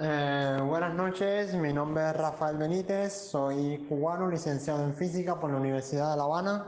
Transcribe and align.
Eh, 0.00 0.62
buenas 0.64 0.94
noches, 0.94 1.52
mi 1.54 1.72
nombre 1.72 2.08
es 2.10 2.16
Rafael 2.16 2.56
Benítez, 2.56 3.12
soy 3.12 3.84
cubano, 3.88 4.28
licenciado 4.28 4.84
en 4.84 4.94
física 4.94 5.40
por 5.40 5.50
la 5.50 5.56
Universidad 5.56 6.12
de 6.12 6.18
La 6.18 6.22
Habana. 6.22 6.66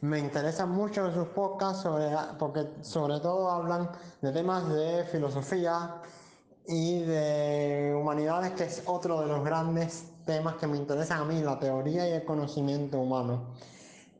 Me 0.00 0.18
interesan 0.18 0.70
mucho 0.70 1.12
sus 1.12 1.28
podcasts 1.28 1.82
sobre, 1.82 2.06
porque 2.38 2.66
sobre 2.80 3.20
todo 3.20 3.50
hablan 3.50 3.90
de 4.22 4.32
temas 4.32 4.66
de 4.72 5.04
filosofía 5.04 5.96
y 6.66 7.02
de 7.02 7.94
humanidades, 8.00 8.52
que 8.52 8.64
es 8.64 8.82
otro 8.86 9.20
de 9.20 9.26
los 9.26 9.44
grandes 9.44 10.06
temas 10.24 10.54
que 10.54 10.66
me 10.66 10.78
interesan 10.78 11.20
a 11.20 11.24
mí, 11.26 11.42
la 11.42 11.58
teoría 11.58 12.08
y 12.08 12.12
el 12.12 12.24
conocimiento 12.24 12.98
humano. 12.98 13.42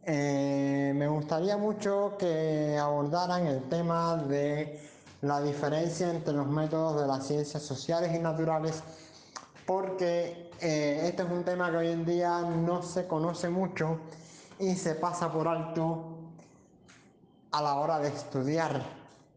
Eh, 0.02 0.92
me 0.94 1.08
gustaría 1.08 1.56
mucho 1.56 2.16
que 2.18 2.76
abordaran 2.76 3.46
el 3.46 3.62
tema 3.70 4.18
de 4.18 4.93
la 5.24 5.40
diferencia 5.40 6.10
entre 6.10 6.34
los 6.34 6.46
métodos 6.46 7.00
de 7.00 7.06
las 7.06 7.26
ciencias 7.26 7.62
sociales 7.62 8.14
y 8.14 8.18
naturales, 8.18 8.82
porque 9.66 10.50
eh, 10.60 11.00
este 11.04 11.22
es 11.22 11.30
un 11.30 11.44
tema 11.44 11.70
que 11.70 11.78
hoy 11.78 11.88
en 11.88 12.04
día 12.04 12.40
no 12.42 12.82
se 12.82 13.06
conoce 13.06 13.48
mucho 13.48 14.00
y 14.58 14.74
se 14.74 14.94
pasa 14.94 15.32
por 15.32 15.48
alto 15.48 16.18
a 17.52 17.62
la 17.62 17.76
hora 17.76 17.98
de 18.00 18.08
estudiar, 18.08 18.82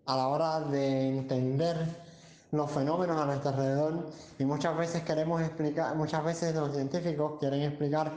a 0.05 0.17
la 0.17 0.27
hora 0.27 0.59
de 0.59 1.20
entender 1.20 2.05
los 2.51 2.70
fenómenos 2.70 3.21
a 3.21 3.26
nuestro 3.26 3.51
alrededor 3.51 4.09
y 4.38 4.43
muchas 4.43 4.76
veces 4.76 5.04
queremos 5.04 5.41
explicar, 5.41 5.95
muchas 5.95 6.23
veces 6.23 6.54
los 6.54 6.73
científicos 6.73 7.40
quieren 7.40 7.62
explicar 7.62 8.12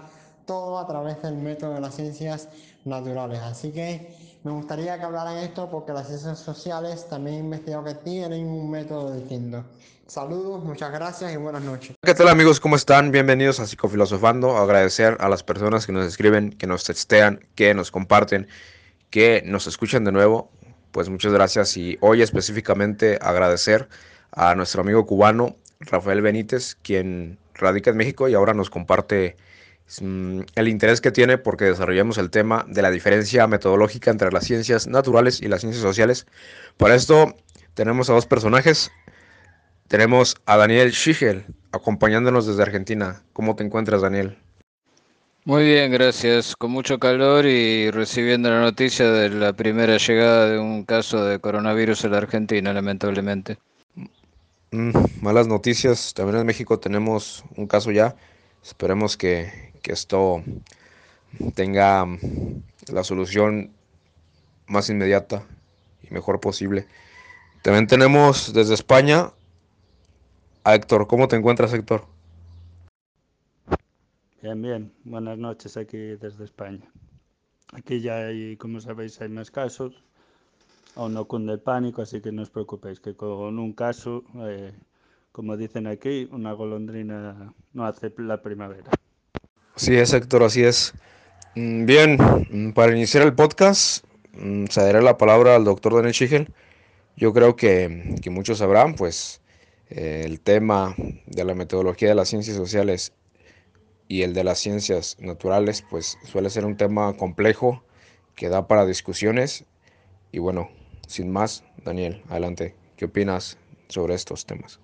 todo 0.45 0.77
a 0.77 0.87
través 0.89 1.23
del 1.23 1.37
método 1.37 1.75
de 1.75 1.81
las 1.81 1.95
ciencias 1.95 2.49
naturales. 2.85 3.41
Así 3.41 3.71
que 3.71 4.30
me 4.43 4.51
gustaría 4.53 4.99
que 4.99 5.05
hablaran 5.05 5.37
esto 5.39 5.69
porque 5.71 5.93
las 5.93 6.07
ciencias 6.07 6.39
sociales 6.39 7.09
también 7.09 7.37
he 7.37 7.39
investigado 7.41 7.85
que 7.85 7.95
tienen 7.95 8.47
un 8.47 8.71
método 8.71 9.15
distinto. 9.15 9.65
Saludos, 10.07 10.65
muchas 10.65 10.91
gracias 10.91 11.33
y 11.33 11.37
buenas 11.37 11.63
noches. 11.63 11.95
¿Qué 12.03 12.15
tal 12.15 12.29
amigos? 12.29 12.59
¿Cómo 12.59 12.75
están? 12.75 13.13
Bienvenidos 13.13 13.61
a 13.61 13.67
Psicofilosofando. 13.67 14.57
Agradecer 14.57 15.17
a 15.21 15.29
las 15.29 15.43
personas 15.43 15.87
que 15.87 15.93
nos 15.93 16.07
escriben, 16.07 16.51
que 16.51 16.67
nos 16.67 16.85
textean, 16.85 17.41
que 17.55 17.75
nos 17.75 17.91
comparten, 17.91 18.49
que 19.11 19.43
nos 19.45 19.67
escuchan 19.67 20.05
de 20.05 20.13
nuevo. 20.13 20.51
Pues 20.91 21.09
muchas 21.09 21.33
gracias 21.33 21.77
y 21.77 21.97
hoy 22.01 22.23
específicamente 22.23 23.19
agradecer 23.21 23.89
a 24.33 24.55
nuestro 24.55 24.81
amigo 24.81 25.07
cubano 25.07 25.55
Rafael 25.81 26.23
Benítez, 26.23 26.77
quien 26.83 27.39
radica 27.55 27.91
en 27.91 27.97
México 27.97 28.29
y 28.29 28.35
ahora 28.35 28.55
nos 28.55 28.71
comparte 28.71 29.37
el 29.99 30.69
interés 30.69 31.01
que 31.01 31.11
tiene 31.11 31.39
porque 31.39 31.65
desarrollamos 31.65 32.19
el 32.19 32.31
tema 32.31 32.65
de 32.69 32.83
la 32.83 32.91
diferencia 32.91 33.47
metodológica 33.47 34.11
entre 34.11 34.31
las 34.31 34.45
ciencias 34.45 34.87
naturales 34.87 35.41
y 35.43 35.49
las 35.49 35.61
ciencias 35.61 35.83
sociales. 35.83 36.27
Para 36.77 36.95
esto 36.95 37.35
tenemos 37.75 38.09
a 38.11 38.13
dos 38.15 38.27
personajes. 38.27 38.91
Tenemos 39.89 40.37
a 40.47 40.57
Daniel 40.57 40.93
Schichel 40.93 41.45
acompañándonos 41.73 42.47
desde 42.47 42.63
Argentina. 42.63 43.23
¿Cómo 43.33 43.57
te 43.57 43.65
encuentras, 43.65 44.03
Daniel? 44.03 44.39
Muy 45.45 45.65
bien, 45.65 45.91
gracias. 45.91 46.55
Con 46.55 46.71
mucho 46.71 46.99
calor 46.99 47.47
y 47.47 47.91
recibiendo 47.91 48.51
la 48.51 48.61
noticia 48.61 49.11
de 49.11 49.31
la 49.31 49.53
primera 49.55 49.97
llegada 49.97 50.51
de 50.51 50.59
un 50.59 50.85
caso 50.85 51.25
de 51.25 51.41
coronavirus 51.41 52.05
en 52.05 52.11
la 52.13 52.19
Argentina, 52.19 52.73
lamentablemente. 52.73 53.59
Mm, 54.71 54.93
malas 55.23 55.49
noticias. 55.49 56.15
También 56.15 56.39
en 56.39 56.47
México 56.47 56.79
tenemos 56.79 57.43
un 57.57 57.67
caso 57.67 57.91
ya. 57.91 58.15
Esperemos 58.63 59.17
que, 59.17 59.70
que 59.83 59.93
esto 59.93 60.43
tenga 61.55 62.07
la 62.93 63.05
solución 63.05 63.73
más 64.67 64.89
inmediata 64.91 65.45
y 66.03 66.13
mejor 66.13 66.41
posible. 66.41 66.87
También 67.63 67.87
tenemos 67.87 68.53
desde 68.55 68.75
España 68.75 69.33
a 70.65 70.75
Héctor. 70.75 71.07
¿Cómo 71.07 71.29
te 71.29 71.37
encuentras, 71.37 71.73
Héctor? 71.73 72.07
Bien, 74.43 74.63
bien. 74.63 74.93
Buenas 75.05 75.37
noches 75.37 75.77
aquí 75.77 75.99
desde 75.99 76.45
España. 76.45 76.91
Aquí 77.73 78.01
ya 78.01 78.27
hay, 78.27 78.57
como 78.57 78.81
sabéis, 78.81 79.21
hay 79.21 79.29
más 79.29 79.51
casos. 79.51 80.03
Aún 80.97 81.15
no 81.15 81.27
cunde 81.27 81.53
el 81.53 81.61
pánico, 81.61 82.03
así 82.03 82.21
que 82.21 82.33
no 82.33 82.43
os 82.43 82.51
preocupéis, 82.51 82.99
que 82.99 83.15
con 83.15 83.59
un 83.59 83.73
caso, 83.73 84.25
eh, 84.47 84.73
como 85.31 85.57
dicen 85.57 85.87
aquí, 85.87 86.29
una 86.33 86.53
golondrina 86.53 87.55
no 87.73 87.85
hace 87.85 88.13
la 88.19 88.43
primavera. 88.43 88.91
Sí 89.81 89.97
es, 89.97 90.13
Héctor, 90.13 90.43
así 90.43 90.63
es. 90.63 90.93
Mm, 91.57 91.87
bien, 91.87 92.19
mm, 92.51 92.73
para 92.73 92.95
iniciar 92.95 93.23
el 93.23 93.33
podcast, 93.33 94.05
mm, 94.35 94.67
cederé 94.67 95.01
la 95.01 95.17
palabra 95.17 95.57
al 95.57 95.65
doctor 95.65 95.95
Daniel 95.95 96.13
Schigel. 96.13 96.53
Yo 97.17 97.33
creo 97.33 97.57
que, 97.57 98.15
que 98.21 98.29
muchos 98.29 98.59
sabrán, 98.59 98.95
pues, 98.95 99.41
eh, 99.89 100.25
el 100.27 100.39
tema 100.41 100.95
de 101.25 101.45
la 101.45 101.55
metodología 101.55 102.11
de 102.11 102.15
las 102.15 102.29
ciencias 102.29 102.59
sociales 102.59 103.15
y 104.07 104.21
el 104.21 104.35
de 104.35 104.45
las 104.45 104.59
ciencias 104.59 105.17
naturales, 105.19 105.83
pues 105.89 106.19
suele 106.25 106.51
ser 106.51 106.67
un 106.67 106.77
tema 106.77 107.17
complejo 107.17 107.83
que 108.35 108.51
da 108.51 108.69
para 108.69 108.85
discusiones. 108.85 109.65
Y 110.31 110.41
bueno, 110.41 110.69
sin 111.09 111.33
más, 111.33 111.65
Daniel, 111.87 112.23
adelante. 112.29 112.75
¿Qué 112.99 113.07
opinas 113.07 113.57
sobre 113.89 114.15
estos 114.15 114.45
temas? 114.45 114.79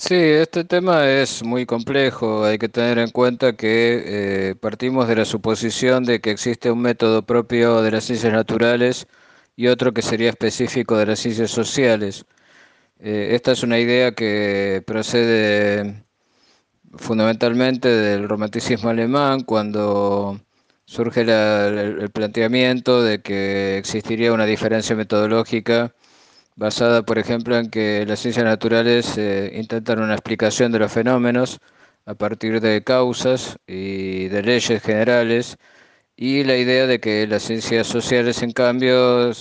Sí, 0.00 0.14
este 0.14 0.64
tema 0.64 1.06
es 1.10 1.42
muy 1.44 1.66
complejo. 1.66 2.44
Hay 2.44 2.56
que 2.58 2.70
tener 2.70 2.98
en 2.98 3.10
cuenta 3.10 3.52
que 3.54 4.50
eh, 4.50 4.54
partimos 4.56 5.06
de 5.06 5.14
la 5.16 5.24
suposición 5.26 6.04
de 6.04 6.20
que 6.22 6.30
existe 6.30 6.70
un 6.70 6.80
método 6.80 7.22
propio 7.26 7.82
de 7.82 7.90
las 7.90 8.04
ciencias 8.04 8.32
naturales 8.32 9.06
y 9.56 9.66
otro 9.68 9.92
que 9.92 10.00
sería 10.02 10.30
específico 10.30 10.96
de 10.96 11.06
las 11.06 11.18
ciencias 11.20 11.50
sociales. 11.50 12.24
Eh, 13.00 13.30
esta 13.32 13.52
es 13.52 13.62
una 13.62 13.78
idea 13.78 14.12
que 14.14 14.82
procede 14.86 16.04
fundamentalmente 16.96 17.88
del 17.88 18.28
romanticismo 18.28 18.90
alemán, 18.90 19.42
cuando 19.42 20.40
surge 20.86 21.22
el, 21.22 22.10
planteamiento 22.10 23.02
de 23.02 23.22
que 23.22 23.78
existiría 23.78 24.32
una 24.32 24.46
diferencia 24.46 24.96
metodológica 24.96 25.94
basada, 26.56 27.02
por 27.02 27.18
ejemplo, 27.18 27.56
en 27.56 27.70
que 27.70 28.04
las 28.06 28.20
ciencias 28.20 28.44
naturales 28.44 29.16
eh, 29.18 29.52
intentan 29.56 30.00
una 30.02 30.14
explicación 30.14 30.72
de 30.72 30.78
los 30.80 30.92
fenómenos 30.92 31.60
a 32.06 32.14
partir 32.14 32.60
de 32.60 32.82
causas 32.84 33.58
y 33.66 34.28
de 34.28 34.42
leyes 34.42 34.82
generales, 34.82 35.58
y 36.16 36.44
la 36.44 36.56
idea 36.56 36.86
de 36.86 37.00
que 37.00 37.26
las 37.26 37.44
ciencias 37.44 37.86
sociales, 37.86 38.42
en 38.42 38.52
cambio, 38.52 39.32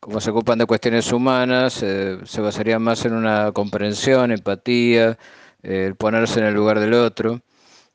como 0.00 0.20
se 0.20 0.30
ocupan 0.30 0.58
de 0.58 0.66
cuestiones 0.66 1.12
humanas, 1.12 1.82
eh, 1.82 2.18
se 2.24 2.40
basarían 2.40 2.82
más 2.82 3.04
en 3.04 3.14
una 3.14 3.52
comprensión, 3.52 4.32
empatía, 4.32 5.18
el 5.62 5.96
ponerse 5.96 6.40
en 6.40 6.46
el 6.46 6.54
lugar 6.54 6.80
del 6.80 6.94
otro. 6.94 7.40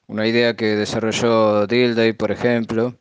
Una 0.08 0.28
idea 0.28 0.56
que 0.56 0.76
desarrolló 0.76 1.68
Dilday, 1.68 2.14
por 2.14 2.32
ejemplo, 2.32 2.96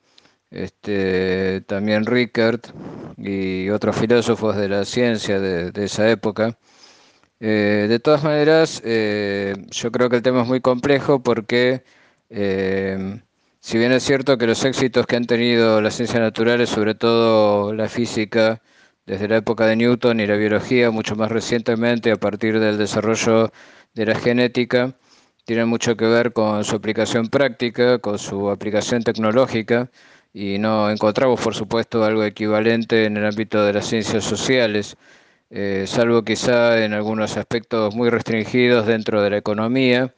este, 0.53 1.63
también 1.63 2.07
Rickert 2.07 2.69
y 3.17 3.71
otros 3.71 3.97
filósofos 3.97 4.57
de 4.57 4.69
la 4.69 4.85
ciencia 4.85 5.41
de, 5.41 5.73
esa 5.85 6.11
época. 6.11 6.59
Eh, 7.41 7.87
de 7.89 7.99
todas 8.01 8.23
maneras, 8.23 8.83
eh, 8.85 9.55
yo 9.71 9.91
creo 9.91 10.09
que 10.11 10.17
el 10.17 10.23
tema 10.23 10.43
es 10.43 10.49
muy 10.49 10.61
complejo 10.61 11.23
porque, 11.23 11.85
eh, 12.31 13.21
si 13.61 13.79
bien 13.79 13.93
es 13.93 14.05
cierto 14.05 14.39
que 14.39 14.47
los 14.47 14.65
éxitos 14.65 15.07
que 15.07 15.17
han 15.17 15.27
tenido 15.27 15.81
las 15.81 15.95
ciencias 15.97 16.21
naturales, 16.21 16.71
sobre 16.71 16.95
todo 16.95 17.75
la 17.75 17.89
física, 17.89 18.63
desde 19.07 19.29
la 19.29 19.39
época 19.39 19.67
de 19.67 19.77
Newton 19.77 20.21
y 20.21 20.27
la 20.27 20.37
biología, 20.37 20.91
mucho 20.91 21.17
más 21.17 21.31
recientemente 21.33 22.13
a 22.13 22.17
partir 22.17 22.61
del 22.61 22.79
desarrollo 22.79 23.53
de 23.95 24.07
la 24.07 24.15
genética 24.15 24.95
tienen 25.45 25.69
mucho 25.69 25.97
que 25.97 26.07
ver 26.07 26.33
con 26.33 26.65
su 26.65 26.77
aplicación 26.77 27.29
práctica, 27.29 27.99
con 27.99 28.19
su 28.19 28.51
aplicación 28.51 29.03
tecnológica, 29.03 29.91
y 30.33 30.59
no 30.59 30.91
encontramos, 30.91 31.41
por 31.41 31.55
supuesto, 31.55 32.05
algo 32.05 32.25
equivalente 32.25 33.05
en 33.05 33.17
el 33.17 33.27
ámbito 33.27 33.65
de 33.65 33.73
las 33.75 33.87
ciencias 33.87 34.25
sociales, 34.25 34.97
eh, 35.51 35.85
salvo 35.87 36.23
quizá 36.25 36.85
en 36.85 36.95
algunos 36.95 37.37
aspectos 37.37 37.95
muy 37.95 38.11
restringidos 38.11 38.87
dentro 38.87 39.23
de 39.23 39.31
la 39.31 39.37
economía, 39.39 40.15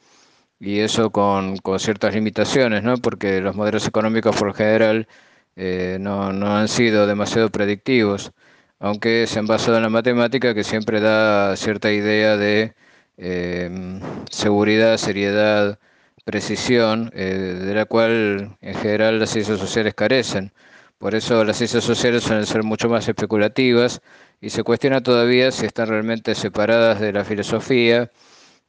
y 0.61 0.81
eso 0.81 1.11
con, 1.11 1.59
ciertas 1.79 2.15
limitaciones, 2.15 2.83
¿no? 2.83 2.97
porque 2.99 3.41
los 3.41 3.57
modelos 3.57 3.87
económicos 3.87 4.37
por 4.37 4.55
general 4.55 5.09
eh, 5.57 5.99
no, 6.01 6.33
no 6.33 6.57
han 6.57 6.69
sido 6.69 7.07
demasiado 7.07 7.51
predictivos, 7.51 8.33
aunque 8.79 9.27
se 9.27 9.39
han 9.39 9.47
basado 9.47 9.77
en 9.79 9.83
la 9.85 9.89
matemática 9.91 10.55
que 10.55 10.65
siempre 10.65 11.01
da 11.01 11.57
cierta 11.57 11.93
idea 11.93 12.37
de 12.37 12.75
Em, 13.17 14.01
seguridad, 14.31 14.97
seriedad, 14.97 15.79
precisión, 16.25 17.11
eh, 17.15 17.35
de 17.35 17.75
la 17.75 17.85
cual 17.87 18.57
en 18.61 18.75
general 18.75 19.19
las 19.21 19.31
ciencias 19.31 19.59
sociales 19.59 19.95
carecen. 19.95 20.53
Por 20.99 21.15
eso 21.15 21.45
las 21.45 21.59
ciencias 21.59 21.85
sociales 21.85 22.25
suelen 22.25 22.47
ser 22.47 22.63
mucho 22.65 22.89
más 22.89 23.09
especulativas 23.09 24.01
y 24.41 24.51
se 24.51 24.63
cuestiona 24.63 25.03
todavía 25.03 25.51
si 25.53 25.67
están 25.67 25.89
realmente 25.89 26.35
separadas 26.35 27.01
de 27.01 27.13
la 27.13 27.25
filosofía 27.25 28.11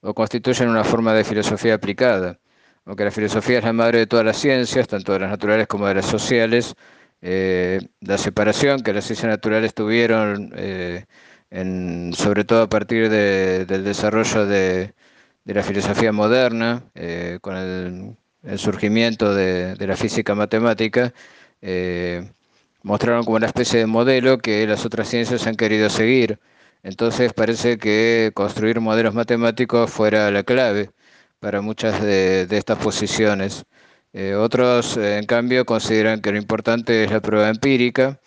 o 0.02 0.14
constituyen 0.14 0.70
una 0.70 0.84
forma 0.84 1.14
de 1.14 1.24
filosofía 1.24 1.76
aplicada. 1.76 2.40
Aunque 2.86 3.06
la 3.06 3.12
filosofía 3.12 3.60
es 3.60 3.64
la 3.66 3.74
madre 3.74 4.00
de 4.00 4.08
todas 4.08 4.26
las 4.26 4.38
ciencias, 4.38 4.88
tanto 4.88 5.14
de 5.14 5.20
las 5.20 5.30
naturales 5.32 5.68
como 5.68 5.88
de 5.88 5.96
las 5.96 6.06
sociales, 6.06 6.76
eh, 7.22 7.80
la 8.02 8.18
separación 8.18 8.84
que 8.84 8.94
las 8.94 9.06
ciencias 9.06 9.30
naturales 9.30 9.74
tuvieron 9.74 10.54
eh, 10.56 11.06
sobre 12.14 12.44
todo 12.44 12.64
a 12.64 12.70
partir 12.70 13.10
del 13.10 13.84
desarrollo 13.84 14.46
de, 14.46 14.94
la 15.54 15.64
filosofía 15.64 16.12
moderna, 16.12 16.84
eh, 16.96 17.38
con 17.42 17.56
el, 17.56 18.18
surgimiento 18.58 19.34
de, 19.34 19.76
la 19.80 19.96
física 19.96 20.36
matemática, 20.36 21.14
eh, 21.62 22.32
mostraron 22.84 23.24
como 23.26 23.38
una 23.38 23.48
especie 23.48 23.80
de 23.80 23.86
modelo 23.88 24.38
que 24.40 24.68
las 24.68 24.86
otras 24.86 25.10
ciencias 25.10 25.48
han 25.48 25.56
querido 25.56 25.90
seguir. 25.90 26.40
Entonces 26.84 27.34
parece 27.34 27.78
que 27.78 28.32
construir 28.36 28.80
modelos 28.82 29.14
matemáticos 29.16 29.92
fuera 29.92 30.30
la 30.32 30.44
clave 30.44 30.92
para 31.40 31.62
muchas 31.62 32.02
de, 32.02 32.48
estas 32.52 32.78
posiciones. 32.80 33.66
Eh, 34.14 34.36
otros, 34.36 34.98
en 34.98 35.26
cambio, 35.26 35.66
consideran 35.66 36.22
que 36.22 36.32
lo 36.32 36.38
importante 36.38 37.04
es 37.04 37.12
la 37.12 37.22
prueba 37.22 37.50
empírica 37.50 38.20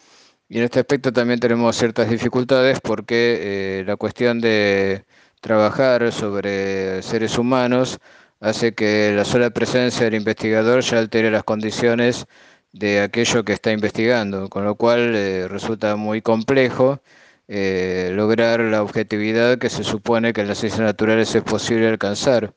y 0.49 0.59
en 0.59 0.64
este 0.64 0.81
aspecto 0.81 1.12
también 1.12 1.41
tenemos 1.41 1.76
ciertas 1.76 2.11
dificultades 2.11 2.81
porque 2.81 3.85
la 3.87 3.97
cuestión 3.97 4.41
de 4.41 5.05
trabajar 5.40 6.12
sobre 6.12 7.02
seres 7.02 7.38
humanos 7.38 7.99
hace 8.40 8.75
que 8.75 9.12
la 9.14 9.25
sola 9.25 9.50
presencia 9.50 10.05
del 10.05 10.14
investigador 10.14 10.82
ya 10.82 10.99
altere 10.99 11.31
las 11.31 11.44
condiciones 11.44 12.26
de 12.73 13.00
aquello 13.00 13.44
que 13.44 13.52
está 13.55 13.73
investigando, 13.73 14.49
con 14.49 14.64
lo 14.64 14.75
cual 14.76 15.14
eh, 15.14 15.49
resulta 15.49 15.96
muy 15.96 16.23
complejo 16.23 17.02
eh, 17.49 18.11
lograr 18.14 18.61
la 18.61 18.82
objetividad 18.82 19.58
que 19.58 19.70
se 19.70 19.85
supone 19.85 20.32
que 20.32 20.43
en 20.43 20.49
las 20.49 20.58
ciencias 20.58 20.82
naturales 20.82 21.35
es 21.35 21.43
posible 21.43 21.88
alcanzar. 21.88 22.55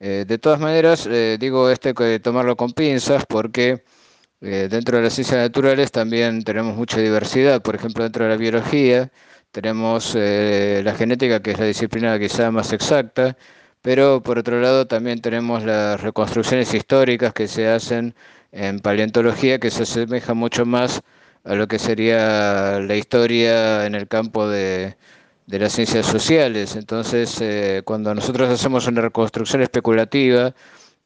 de 0.00 0.38
todas 0.38 0.60
maneras, 0.60 1.08
digo 1.40 1.70
este 1.70 1.92
que 1.94 2.20
tomarlo 2.20 2.56
con 2.56 2.72
pinzas 2.72 3.24
porque 3.26 3.82
eh, 4.40 4.68
dentro 4.70 4.98
de 4.98 5.04
las 5.04 5.14
ciencias 5.14 5.40
naturales 5.40 5.90
también 5.90 6.44
tenemos 6.44 6.76
mucha 6.76 7.00
diversidad, 7.00 7.60
por 7.60 7.74
ejemplo, 7.74 8.04
dentro 8.04 8.24
de 8.24 8.30
la 8.30 8.36
biología 8.36 9.10
tenemos 9.52 10.14
eh, 10.16 10.82
la 10.84 10.94
genética, 10.94 11.40
que 11.40 11.52
es 11.52 11.58
la 11.58 11.66
disciplina 11.66 12.18
quizá 12.18 12.50
más 12.50 12.72
exacta, 12.72 13.36
pero 13.82 14.22
por 14.22 14.38
otro 14.38 14.60
lado 14.60 14.86
también 14.86 15.20
tenemos 15.20 15.64
las 15.64 16.00
reconstrucciones 16.00 16.72
históricas 16.74 17.32
que 17.32 17.48
se 17.48 17.68
hacen 17.68 18.14
en 18.52 18.80
paleontología, 18.80 19.58
que 19.58 19.70
se 19.70 19.84
asemeja 19.84 20.34
mucho 20.34 20.66
más 20.66 21.02
a 21.44 21.54
lo 21.54 21.68
que 21.68 21.78
sería 21.78 22.80
la 22.80 22.96
historia 22.96 23.86
en 23.86 23.94
el 23.94 24.08
campo 24.08 24.48
de, 24.48 24.96
las 25.46 25.72
ciencias 25.72 26.06
sociales. 26.06 26.76
Entonces, 26.76 27.40
eh, 27.40 27.82
cuando 27.84 28.14
nosotros 28.14 28.50
hacemos 28.50 28.86
una 28.86 29.00
reconstrucción 29.00 29.62
especulativa, 29.62 30.54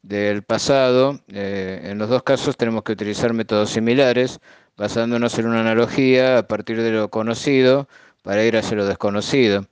del 0.03 0.43
pasado, 0.43 1.21
eh, 1.29 1.81
en 1.85 1.97
los 1.97 2.09
dos 2.09 2.23
casos 2.23 2.57
tenemos 2.57 2.83
que 2.83 2.91
utilizar 2.91 3.33
métodos 3.33 3.71
similares, 3.71 4.39
basándonos 4.77 5.39
en 5.39 5.47
una 5.47 5.61
analogía 5.61 6.37
a 6.39 6.47
partir 6.47 6.81
de 6.81 6.91
lo 6.91 7.09
conocido 7.09 7.87
para 8.23 8.43
ir 8.43 8.57
hacia 8.57 8.77
lo 8.77 8.85
desconocido. 8.87 9.67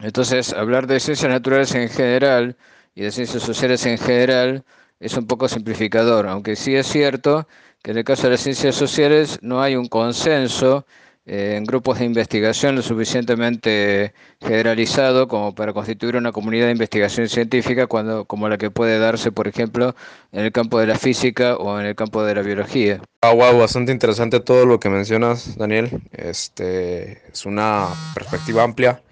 Entonces, 0.00 0.52
hablar 0.52 0.86
de 0.88 0.98
ciencias 0.98 1.30
naturales 1.30 1.74
en 1.74 1.88
general 1.88 2.56
y 2.94 3.02
de 3.02 3.12
ciencias 3.12 3.42
sociales 3.42 3.86
en 3.86 3.98
general 3.98 4.64
es 4.98 5.16
un 5.16 5.26
poco 5.26 5.48
simplificador, 5.48 6.26
aunque 6.26 6.56
sí 6.56 6.74
es 6.74 6.86
cierto 6.88 7.46
que 7.82 7.92
en 7.92 7.98
el 7.98 8.04
caso 8.04 8.24
de 8.24 8.30
las 8.30 8.40
ciencias 8.40 8.74
sociales 8.74 9.38
no 9.42 9.62
hay 9.62 9.76
un 9.76 9.86
consenso 9.86 10.86
en 11.26 11.64
grupos 11.64 11.98
de 11.98 12.04
investigación 12.04 12.76
lo 12.76 12.82
suficientemente 12.82 14.14
generalizado 14.40 15.26
como 15.26 15.54
para 15.54 15.72
constituir 15.72 16.16
una 16.16 16.30
comunidad 16.30 16.66
de 16.66 16.72
investigación 16.72 17.28
científica 17.28 17.88
cuando, 17.88 18.24
como 18.26 18.48
la 18.48 18.58
que 18.58 18.70
puede 18.70 19.00
darse, 19.00 19.32
por 19.32 19.48
ejemplo, 19.48 19.96
en 20.30 20.44
el 20.44 20.52
campo 20.52 20.78
de 20.78 20.86
la 20.86 20.96
física 20.96 21.56
o 21.56 21.80
en 21.80 21.86
el 21.86 21.96
campo 21.96 22.22
de 22.24 22.36
la 22.36 22.42
biología. 22.42 23.02
Ah, 23.22 23.32
wow, 23.32 23.58
bastante 23.58 23.90
interesante 23.90 24.38
todo 24.38 24.66
lo 24.66 24.78
que 24.78 24.88
mencionas, 24.88 25.56
Daniel. 25.58 26.00
Este 26.12 27.22
es 27.32 27.44
una 27.44 27.88
perspectiva 28.14 28.62
amplia 28.62 29.02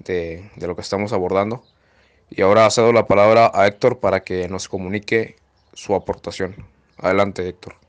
de, 0.00 0.50
de 0.56 0.66
lo 0.66 0.74
que 0.74 0.82
estamos 0.82 1.12
abordando. 1.12 1.62
Y 2.28 2.42
ahora 2.42 2.68
cedo 2.70 2.92
la 2.92 3.06
palabra 3.06 3.52
a 3.54 3.68
Héctor 3.68 4.00
para 4.00 4.24
que 4.24 4.48
nos 4.48 4.68
comunique 4.68 5.36
su 5.74 5.94
aportación. 5.94 6.56
Adelante, 6.98 7.46
Héctor. 7.46 7.81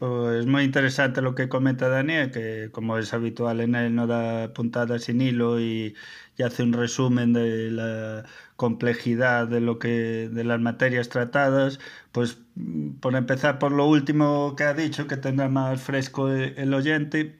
Pues 0.00 0.46
muy 0.46 0.62
interesante 0.62 1.20
lo 1.20 1.34
que 1.34 1.50
comenta 1.50 1.90
Daniel, 1.90 2.30
que 2.30 2.70
como 2.72 2.96
es 2.96 3.12
habitual 3.12 3.60
en 3.60 3.74
él 3.74 3.94
no 3.94 4.06
da 4.06 4.50
puntadas 4.54 5.04
sin 5.04 5.20
hilo 5.20 5.60
y, 5.60 5.94
hace 6.42 6.62
un 6.62 6.72
resumen 6.72 7.34
de 7.34 7.70
la 7.70 8.24
complejidad 8.56 9.46
de 9.46 9.60
lo 9.60 9.78
que 9.78 10.30
de 10.32 10.44
las 10.44 10.58
materias 10.58 11.10
tratadas. 11.10 11.80
Pues 12.12 12.38
por 13.00 13.14
empezar 13.14 13.58
por 13.58 13.72
lo 13.72 13.86
último 13.86 14.54
que 14.56 14.64
ha 14.64 14.72
dicho, 14.72 15.06
que 15.06 15.18
tendrá 15.18 15.50
más 15.50 15.82
fresco 15.82 16.30
el 16.30 16.72
oyente, 16.72 17.38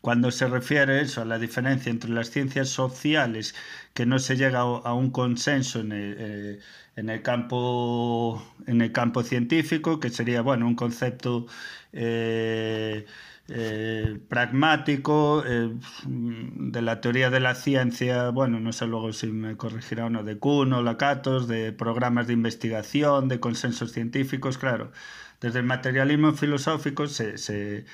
cuando 0.00 0.30
se 0.30 0.48
refiere 0.48 1.00
eso, 1.00 1.22
a 1.22 1.24
la 1.24 1.38
diferencia 1.38 1.90
entre 1.90 2.10
las 2.10 2.30
ciencias 2.30 2.68
sociales, 2.68 3.54
que 3.94 4.06
no 4.06 4.18
se 4.18 4.36
llega 4.36 4.60
a 4.60 4.94
un 4.94 5.10
consenso 5.10 5.80
en 5.80 5.92
el, 5.92 6.16
eh, 6.18 6.60
en 6.96 7.10
el 7.10 7.22
campo, 7.22 8.42
en 8.66 8.80
el 8.80 8.92
campo 8.92 9.22
científico, 9.22 10.00
que 10.00 10.10
sería 10.10 10.42
bueno, 10.42 10.66
un 10.66 10.74
concepto 10.74 11.46
eh, 11.92 13.06
eh, 13.50 14.20
pragmático 14.28 15.42
eh, 15.46 15.72
de 16.06 16.82
la 16.82 17.00
teoría 17.00 17.30
de 17.30 17.40
la 17.40 17.54
ciencia, 17.54 18.28
bueno, 18.28 18.60
no 18.60 18.72
sé 18.72 18.86
luego 18.86 19.12
si 19.14 19.28
me 19.28 19.56
corregirá 19.56 20.04
uno, 20.06 20.22
de 20.22 20.38
Kuhn 20.38 20.72
o 20.74 20.82
Lakatos, 20.82 21.48
de 21.48 21.72
programas 21.72 22.26
de 22.26 22.34
investigación, 22.34 23.28
de 23.28 23.40
consensos 23.40 23.92
científicos, 23.92 24.58
claro. 24.58 24.92
Desde 25.40 25.60
el 25.60 25.64
materialismo 25.64 26.32
filosófico 26.34 27.06
se, 27.06 27.38
se, 27.38 27.86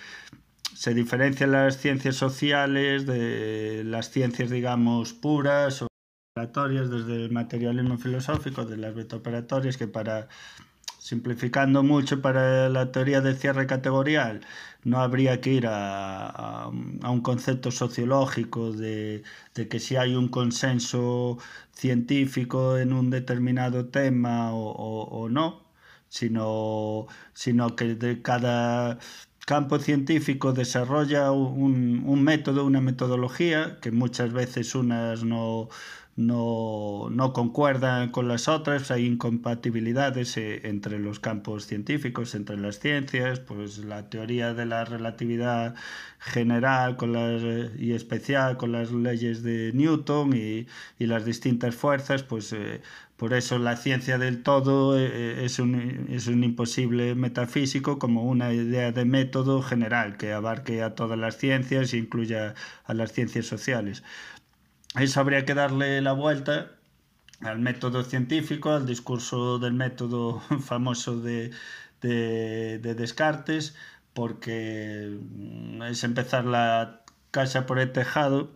se 0.74 0.94
diferencian 0.94 1.52
las 1.52 1.78
ciencias 1.78 2.16
sociales 2.16 3.06
de 3.06 3.82
las 3.84 4.10
ciencias, 4.10 4.50
digamos, 4.50 5.12
puras 5.12 5.82
o 5.82 5.88
desde 6.36 7.24
el 7.24 7.30
materialismo 7.30 7.96
filosófico, 7.96 8.64
de 8.64 8.76
las 8.76 8.92
operatorias 9.12 9.76
que 9.76 9.86
para, 9.86 10.28
simplificando 10.98 11.82
mucho 11.84 12.20
para 12.20 12.68
la 12.68 12.90
teoría 12.90 13.20
de 13.20 13.34
cierre 13.34 13.66
categorial, 13.68 14.40
no 14.82 15.00
habría 15.00 15.40
que 15.40 15.52
ir 15.52 15.66
a, 15.68 16.70
un 16.70 17.20
concepto 17.22 17.70
sociológico 17.70 18.72
de, 18.72 19.22
que 19.54 19.78
si 19.78 19.96
hay 19.96 20.16
un 20.16 20.28
consenso 20.28 21.38
científico 21.72 22.78
en 22.78 22.92
un 22.92 23.10
determinado 23.10 23.86
tema 23.86 24.50
o, 24.54 25.28
no, 25.30 25.62
sino, 26.08 27.06
sino 27.32 27.76
que 27.76 27.94
de 27.94 28.22
cada 28.22 28.98
campo 29.44 29.78
científico 29.78 30.52
desarrolla 30.52 31.30
un, 31.32 32.22
método, 32.22 32.64
una 32.64 32.80
metodología, 32.80 33.78
que 33.80 33.90
muchas 33.90 34.32
veces 34.32 34.74
unas 34.74 35.24
no 35.24 35.68
no, 36.16 37.32
concuerdan 37.34 38.10
con 38.10 38.28
las 38.28 38.46
otras, 38.46 38.90
hay 38.90 39.06
incompatibilidades 39.06 40.36
eh, 40.36 40.60
entre 40.64 40.98
los 41.00 41.18
campos 41.18 41.66
científicos, 41.66 42.34
entre 42.36 42.56
las 42.56 42.78
ciencias, 42.78 43.40
pues 43.40 43.78
la 43.78 44.08
teoría 44.08 44.54
de 44.54 44.66
la 44.66 44.84
relatividad 44.84 45.74
general 46.20 46.96
con 46.96 47.12
las, 47.12 47.42
y 47.78 47.92
especial 47.92 48.56
con 48.56 48.72
las 48.72 48.92
leyes 48.92 49.42
de 49.42 49.72
Newton 49.74 50.36
y, 50.36 50.66
y 50.98 51.06
las 51.06 51.24
distintas 51.24 51.74
fuerzas, 51.74 52.22
pues 52.22 52.52
eh, 52.52 52.80
por 53.16 53.32
eso 53.32 53.58
la 53.58 53.76
ciencia 53.76 54.18
del 54.18 54.42
todo 54.42 54.98
eh, 54.98 55.44
es, 55.44 55.58
un, 55.58 56.08
es 56.10 56.26
un 56.28 56.44
imposible 56.44 57.14
metafísico 57.14 57.98
como 57.98 58.24
una 58.24 58.52
idea 58.52 58.92
de 58.92 59.04
método 59.04 59.62
general 59.62 60.16
que 60.16 60.32
abarque 60.32 60.82
a 60.82 60.94
todas 60.94 61.18
las 61.18 61.36
ciencias 61.38 61.92
e 61.92 61.98
incluya 61.98 62.54
a 62.84 62.94
las 62.94 63.12
ciencias 63.12 63.46
sociales 63.46 64.02
eso 65.02 65.20
habría 65.20 65.44
que 65.44 65.54
darle 65.54 66.00
la 66.00 66.12
vuelta 66.12 66.72
al 67.40 67.58
método 67.58 68.04
científico, 68.04 68.70
al 68.70 68.86
discurso 68.86 69.58
del 69.58 69.74
método 69.74 70.40
famoso 70.60 71.20
de, 71.20 71.50
Descartes, 72.00 73.74
porque 74.12 75.18
mm, 75.20 75.82
es 75.84 76.04
empezar 76.04 76.44
la 76.44 77.02
casa 77.30 77.66
por 77.66 77.78
el 77.78 77.92
tejado, 77.92 78.52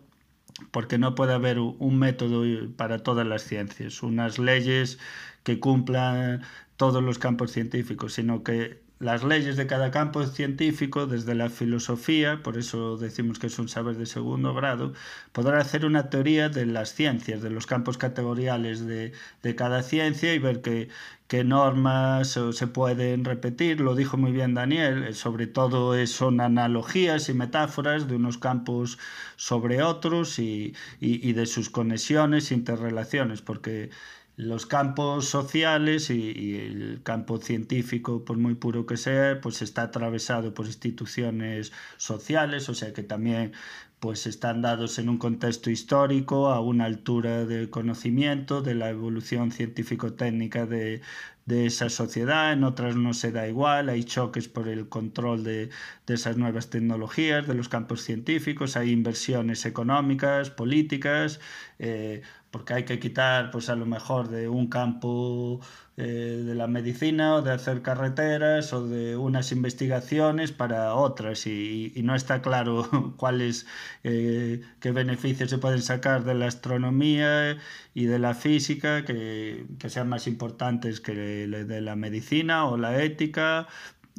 porque 0.71 0.99
no 0.99 1.14
puede 1.14 1.33
haber 1.35 1.59
un 1.59 1.99
método 1.99 2.45
para 2.76 2.99
todas 3.02 3.26
las 3.26 3.42
ciencias, 3.42 4.02
unas 4.02 4.38
leyes 4.38 4.99
que 5.45 5.61
cumplan 5.61 6.42
todos 6.76 7.02
los 7.02 7.18
campos 7.18 7.52
científicos, 7.52 8.12
sino 8.14 8.42
que 8.45 8.83
las 8.99 9.23
leyes 9.23 9.57
de 9.57 9.67
cada 9.67 9.90
campo 9.90 10.26
científico, 10.26 11.07
desde 11.07 11.35
la 11.35 11.50
filosofía, 11.50 12.43
por 12.43 12.59
eso 12.59 12.97
decimos 12.97 13.38
que 13.38 13.47
es 13.47 13.59
un 13.59 13.69
saber 13.69 13.97
de 13.97 14.07
segundo 14.07 14.55
grado, 14.55 14.93
podrá 15.33 15.61
hacer 15.61 15.85
una 15.85 16.11
teoría 16.11 16.49
de 16.49 16.67
las 16.67 16.95
ciencias, 16.95 17.40
de 17.43 17.50
los 17.50 17.67
campos 17.67 17.97
categoriales 17.97 18.87
de, 18.87 19.12
cada 19.57 19.83
ciencia 19.83 20.35
y 20.35 20.38
ver 20.38 20.61
qué, 20.62 20.88
qué 21.28 21.45
normas 21.45 22.38
se 22.52 22.67
pueden 22.67 23.25
repetir. 23.25 23.81
Lo 23.81 23.95
dijo 23.95 24.17
muy 24.17 24.33
bien 24.33 24.55
Daniel, 24.55 25.05
eh, 25.05 25.14
sobre 25.14 25.47
todo 25.47 25.95
son 26.07 26.40
analogías 26.40 27.28
y 27.28 27.35
metáforas 27.35 28.09
de 28.09 28.17
unos 28.17 28.38
campos 28.38 28.99
sobre 29.37 29.83
otros 29.83 30.38
y, 30.38 30.75
y 31.00 31.33
de 31.33 31.47
sus 31.47 31.71
conexiones, 31.71 32.52
interrelaciones, 32.52 33.43
porque 33.43 33.90
los 34.38 34.66
campos 34.66 35.28
sociales 35.28 36.11
y, 36.11 36.57
el 36.57 37.00
campo 37.02 37.38
científico, 37.38 38.25
por 38.25 38.38
muy 38.38 38.54
puro 38.54 38.87
que 38.87 38.97
sea, 38.97 39.40
pues 39.40 39.62
está 39.62 39.83
atravesado 39.83 40.54
por 40.54 40.66
instituciones 40.66 41.73
sociales, 41.97 42.68
o 42.68 42.75
sea 42.75 42.92
que 42.92 43.02
también 43.02 43.52
pues 43.99 44.28
están 44.28 44.62
dados 44.62 45.00
en 45.00 45.09
un 45.09 45.18
contexto 45.18 45.71
histórico, 45.71 46.49
a 46.50 46.61
una 46.61 46.85
altura 46.85 47.47
de 47.47 47.68
conocimiento 47.68 48.62
de 48.62 48.76
la 48.76 48.90
evolución 48.90 49.50
científico-técnica 49.50 50.66
de, 50.66 51.00
de 51.49 51.66
esa 51.66 51.88
sociedad, 51.88 52.52
en 52.52 52.62
otras 52.62 52.95
no 52.95 53.14
se 53.14 53.33
da 53.33 53.49
igual, 53.49 53.88
hay 53.88 54.04
choques 54.04 54.49
por 54.49 54.68
el 54.68 54.88
control 54.88 55.42
de, 55.45 55.71
de, 56.07 56.14
esas 56.14 56.37
nuevas 56.37 56.68
tecnologías, 56.71 57.49
de 57.49 57.54
los 57.54 57.71
campos 57.71 58.02
científicos, 58.02 58.76
hay 58.76 58.90
inversiones 58.92 59.64
económicas, 59.66 60.50
políticas, 60.50 61.40
eh, 61.78 62.23
porque 62.50 62.75
hay 62.75 62.85
que 62.85 62.99
quitar, 62.99 63.50
pues 63.50 63.69
a 63.69 63.76
lo 63.76 63.87
mejor 63.87 64.28
de 64.28 64.49
un 64.49 64.69
campo 64.69 65.61
eh, 65.97 66.43
de 66.47 66.55
la 66.55 66.67
medicina 66.67 67.35
o 67.35 67.43
de 67.43 67.52
hacer 67.52 67.83
carreteras 67.83 68.73
o 68.73 68.87
de 68.87 69.17
unas 69.17 69.52
investigaciones 69.52 70.52
para 70.52 70.95
otras 70.95 71.47
y, 71.47 71.93
no 72.05 72.14
está 72.14 72.40
claro 72.40 73.14
cuáles, 73.17 73.67
eh, 74.05 74.62
qué 74.81 74.93
beneficios 74.93 75.50
se 75.50 75.59
pueden 75.59 75.83
sacar 75.83 76.25
de 76.25 76.35
la 76.35 76.47
astronomía 76.47 77.59
y 77.95 78.05
de 78.07 78.19
la 78.19 78.35
física 78.35 79.05
que, 79.05 79.67
que 79.78 79.90
sean 79.90 80.09
más 80.09 80.26
importantes 80.26 81.00
que 81.00 81.14
de 81.14 81.81
la 81.81 81.97
medicina 81.97 82.64
o 82.67 82.76
la 82.76 83.02
ética 83.02 83.67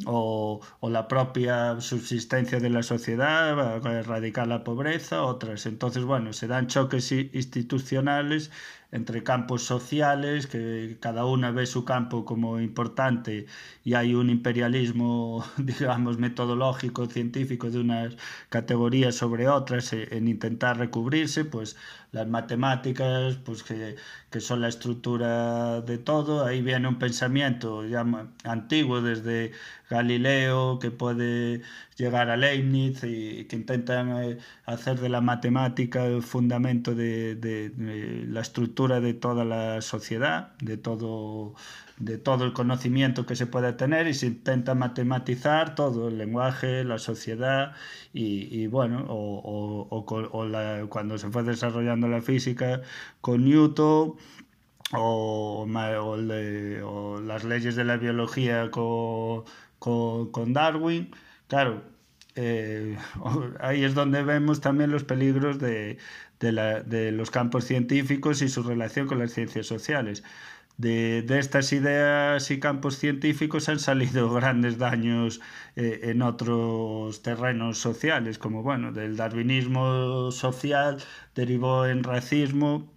o, 0.06 0.62
o, 0.80 0.90
la 0.90 1.08
propia 1.08 1.80
subsistencia 1.82 2.60
de 2.60 2.70
la 2.70 2.84
sociedad, 2.84 3.86
erradicar 3.86 4.48
la 4.48 4.64
pobreza, 4.64 5.24
otras. 5.24 5.66
Entonces, 5.66 6.04
bueno, 6.04 6.34
se 6.34 6.48
dan 6.48 6.68
choques 6.68 7.12
institucionales 7.12 8.52
entre 8.92 9.24
campos 9.24 9.64
sociales, 9.64 10.48
que 10.48 10.98
cada 11.00 11.26
una 11.26 11.52
ve 11.52 11.66
su 11.68 11.86
campo 11.86 12.26
como 12.26 12.60
importante 12.60 13.46
y 13.84 13.94
hay 13.94 14.16
un 14.16 14.30
imperialismo, 14.30 15.46
digamos, 15.58 16.18
metodológico, 16.18 17.08
científico 17.08 17.70
de 17.70 17.80
unas 17.80 18.18
categorías 18.50 19.16
sobre 19.16 19.48
otras 19.48 19.94
eh, 19.94 20.08
en 20.12 20.28
intentar 20.28 20.78
recubrirse, 20.78 21.46
pues 21.46 21.76
las 22.12 22.28
matemáticas, 22.28 23.38
pues 23.46 23.64
que, 23.64 23.96
que 24.32 24.40
son 24.40 24.62
la 24.62 24.68
estructura 24.68 25.82
de 25.82 25.98
todo, 26.00 26.46
ahí 26.46 26.62
viene 26.62 26.88
un 26.88 26.98
pensamiento 27.00 27.86
ya 27.86 28.06
antiguo 28.44 29.02
desde 29.02 29.52
Galileo, 29.90 30.80
que 30.80 30.92
puede 30.92 31.62
llegar 32.00 32.30
a 32.30 32.38
Leibniz 32.38 33.04
y 33.04 33.46
que 33.46 33.56
intentan 33.56 34.24
eh, 34.24 34.38
hacer 34.66 35.00
de 35.00 35.10
la 35.10 35.22
matemática 35.22 36.06
el 36.06 36.24
fundamento 36.24 36.96
de, 36.96 37.36
de, 37.36 37.70
de 37.70 38.26
la 38.28 38.42
estructura 38.42 39.00
de 39.02 39.14
toda 39.14 39.46
la 39.46 39.82
sociedad, 39.82 40.54
de 40.62 40.78
todo 40.78 41.56
de 41.98 42.18
todo 42.18 42.46
el 42.46 42.54
conocimiento 42.54 43.26
que 43.26 43.36
se 43.36 43.46
puede 43.46 43.74
tener 43.74 44.08
y 44.08 44.14
se 44.14 44.28
intenta 44.28 44.74
matematizar 44.74 45.76
todo 45.76 46.08
el 46.08 46.18
lenguaje, 46.18 46.84
la 46.86 46.98
sociedad 46.98 47.74
y, 48.14 48.48
y 48.58 48.68
bueno, 48.68 49.06
o, 49.10 49.88
o, 49.90 50.06
o 50.32 50.46
la, 50.46 50.86
cuando 50.90 51.18
se 51.18 51.30
fue 51.30 51.44
desarrollando 51.44 52.08
la 52.08 52.22
física 52.22 52.82
con 53.22 53.44
Newton 53.44 54.16
o, 54.94 55.66
de, 56.18 56.82
o 56.84 57.20
las 57.22 57.44
leyes 57.44 57.76
de 57.76 57.84
la 57.84 57.98
biología 57.98 58.72
con, 58.72 59.44
con, 59.80 60.32
con 60.32 60.54
Darwin, 60.54 61.12
claro, 61.50 61.84
eh, 62.36 62.98
ahí 63.60 63.84
es 63.84 63.94
donde 63.96 64.24
vemos 64.24 64.62
también 64.62 64.92
los 64.92 65.04
peligros 65.04 65.60
de, 65.60 65.98
de, 66.40 67.12
los 67.12 67.32
campos 67.32 67.66
científicos 67.66 68.42
y 68.42 68.48
su 68.50 68.64
relación 68.64 69.08
con 69.08 69.20
las 69.20 69.34
ciencias 69.34 69.68
sociales. 69.68 70.24
De, 70.78 71.24
de, 71.24 71.40
estas 71.40 71.74
ideas 71.74 72.50
y 72.52 72.60
campos 72.62 72.98
científicos 72.98 73.68
han 73.68 73.80
salido 73.80 74.34
grandes 74.34 74.78
daños 74.78 75.42
eh, 75.76 76.00
en 76.04 76.22
otros 76.22 77.22
terrenos 77.24 77.80
sociales, 77.80 78.38
como 78.40 78.64
bueno, 78.64 78.94
del 78.94 79.18
darwinismo 79.18 80.32
social 80.32 80.98
derivó 81.36 81.86
en 81.88 82.04
racismo, 82.04 82.94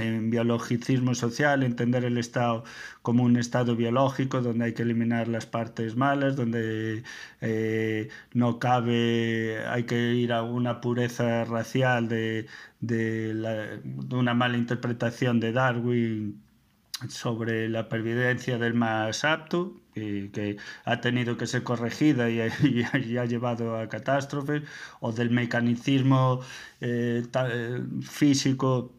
en 0.00 0.30
biologicismo 0.30 1.14
social, 1.14 1.62
entender 1.62 2.04
el 2.04 2.18
Estado 2.18 2.64
como 3.02 3.24
un 3.24 3.36
Estado 3.36 3.76
biológico 3.76 4.40
donde 4.42 4.66
hay 4.66 4.74
que 4.74 4.82
eliminar 4.82 5.28
las 5.28 5.46
partes 5.46 5.96
malas, 5.96 6.36
donde 6.36 7.04
eh, 7.40 8.08
no 8.34 8.58
cabe, 8.58 9.64
hay 9.68 9.84
que 9.84 10.14
ir 10.14 10.32
a 10.32 10.42
una 10.42 10.80
pureza 10.80 11.44
racial 11.44 12.08
de, 12.08 12.46
de, 12.80 13.80
una 14.10 14.34
mala 14.34 14.56
interpretación 14.58 15.40
de 15.40 15.52
Darwin 15.52 16.42
sobre 17.08 17.68
la 17.68 17.88
pervivencia 17.88 18.58
del 18.58 18.74
más 18.74 19.24
apto, 19.24 19.80
que 19.94 20.56
ha 20.84 21.00
tenido 21.00 21.36
que 21.36 21.46
ser 21.46 21.62
corregida 21.62 22.28
y, 22.30 22.40
ha 22.40 23.24
llevado 23.24 23.76
a 23.78 23.88
catástrofes, 23.88 24.62
o 25.00 25.12
del 25.12 25.30
mecanicismo 25.30 26.40
eh, 26.80 27.24
eh, 27.34 27.82
físico 28.02 28.92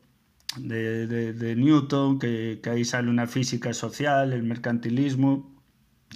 de, 0.58 1.08
de, 1.08 1.34
de 1.34 1.56
Newton, 1.56 2.20
que, 2.20 2.60
que, 2.64 2.70
ahí 2.70 2.86
sale 2.86 3.10
una 3.10 3.28
física 3.28 3.74
social, 3.74 4.34
el 4.34 4.44
mercantilismo, 4.44 5.60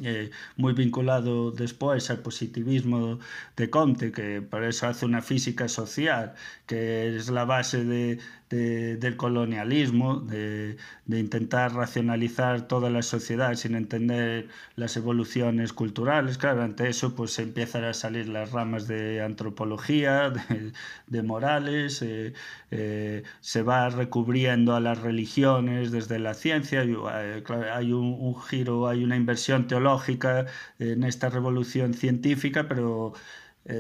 eh, 0.02 0.32
muy 0.58 0.74
vinculado 0.74 1.52
después 1.52 2.10
al 2.10 2.20
positivismo 2.20 3.20
de 3.56 3.70
Comte, 3.70 4.12
que 4.12 4.42
por 4.42 4.64
eso 4.64 4.88
hace 4.88 5.06
una 5.06 5.22
física 5.22 5.68
social, 5.68 6.34
que 6.66 7.16
es 7.16 7.30
la 7.30 7.46
base 7.46 7.84
de, 7.86 8.20
de, 8.54 8.98
del 8.98 9.18
colonialismo, 9.18 10.20
de, 10.22 10.78
intentar 11.08 11.74
racionalizar 11.74 12.68
toda 12.68 12.90
la 12.90 13.02
sociedad 13.02 13.54
sin 13.56 13.76
entender 13.76 14.48
las 14.76 14.96
evoluciones 14.98 15.74
culturales. 15.74 16.38
Claro, 16.38 16.62
ante 16.64 16.90
eso 16.90 17.16
pues 17.16 17.38
empiezan 17.40 17.84
a 17.86 17.94
salir 17.94 18.28
las 18.30 18.52
ramas 18.52 18.88
de 18.88 19.22
antropología, 19.22 20.32
de, 21.08 21.24
morales, 21.24 22.02
eh, 22.02 22.34
eh, 22.72 23.24
se 23.42 23.64
va 23.64 23.90
recubriendo 23.90 24.76
a 24.76 24.80
las 24.80 25.00
religiones 25.02 25.92
desde 25.92 26.20
la 26.20 26.34
ciencia, 26.34 26.84
eh, 26.84 27.44
hay 27.74 27.94
un, 27.94 28.36
giro, 28.50 28.88
hay 28.88 29.04
una 29.04 29.16
inversión 29.16 29.68
teológica 29.68 30.46
en 30.80 31.04
esta 31.04 31.30
revolución 31.30 31.94
científica, 31.94 32.68
pero 32.68 33.14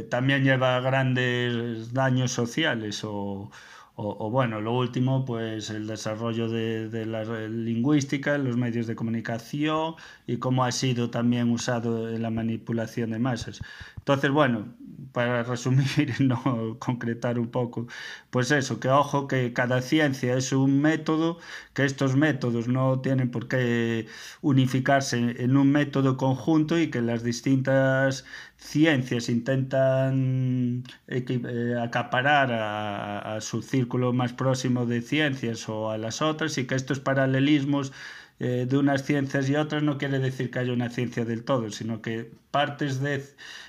también 0.10 0.44
lleva 0.46 0.80
grandes 0.80 1.92
daños 1.94 2.32
sociales 2.32 3.04
o, 3.04 3.52
o, 3.96 4.32
bueno, 4.32 4.60
lo 4.60 4.74
último, 4.74 5.24
pues 5.24 5.70
el 5.70 5.86
desarrollo 5.86 6.50
de, 6.50 6.90
de, 6.90 7.06
la 7.06 7.24
lingüística, 7.48 8.38
los 8.40 8.58
medios 8.58 8.88
de 8.88 8.96
comunicación 8.96 9.96
y 10.26 10.38
cómo 10.38 10.64
ha 10.66 10.72
sido 10.72 11.12
también 11.12 11.52
usado 11.52 12.10
en 12.10 12.24
la 12.24 12.32
manipulación 12.32 13.12
de 13.12 13.20
masas. 13.20 13.62
Entonces, 13.98 14.32
bueno, 14.32 14.74
para 15.14 15.44
resumir 15.54 16.16
no 16.20 16.78
concretar 16.80 17.40
un 17.40 17.50
poco, 17.50 17.88
pues 18.32 18.52
eso, 18.52 18.80
que 18.80 18.90
ojo 18.90 19.28
que 19.28 19.54
cada 19.54 19.82
ciencia 19.82 20.36
es 20.36 20.52
un 20.52 20.82
método, 20.82 21.38
que 21.74 21.86
estos 21.86 22.16
métodos 22.16 22.68
no 22.68 23.00
tienen 23.00 23.32
por 23.32 23.48
qué 23.48 24.08
unificarse 24.42 25.36
en 25.44 25.56
un 25.56 25.72
método 25.72 26.18
conjunto 26.18 26.80
y 26.80 26.90
que 26.90 27.02
las 27.02 27.24
distintas 27.24 28.26
ciencias 28.64 29.30
intentan 29.30 30.84
eh, 31.08 31.76
acaparar 31.82 32.52
a, 32.54 33.36
a 33.36 33.42
su 33.42 33.62
círculo 33.62 34.14
más 34.14 34.34
próximo 34.34 34.86
de 34.86 35.02
ciencias 35.02 35.68
o 35.70 35.92
a 35.92 35.98
las 35.98 36.22
otras 36.22 36.58
y 36.58 36.66
que 36.66 36.76
estos 36.76 37.00
paralelismos 37.00 37.92
eh, 38.46 38.66
de 38.68 38.78
unas 38.78 39.04
ciencias 39.06 39.48
y 39.48 39.56
otras 39.56 39.84
no 39.84 39.98
quiere 39.98 40.20
decir 40.20 40.52
que 40.52 40.60
haya 40.60 40.74
una 40.74 40.90
ciencia 40.90 41.24
del 41.24 41.46
todo, 41.46 41.72
sino 41.72 42.02
que 42.02 42.30
partes 42.52 43.00
de 43.00 43.24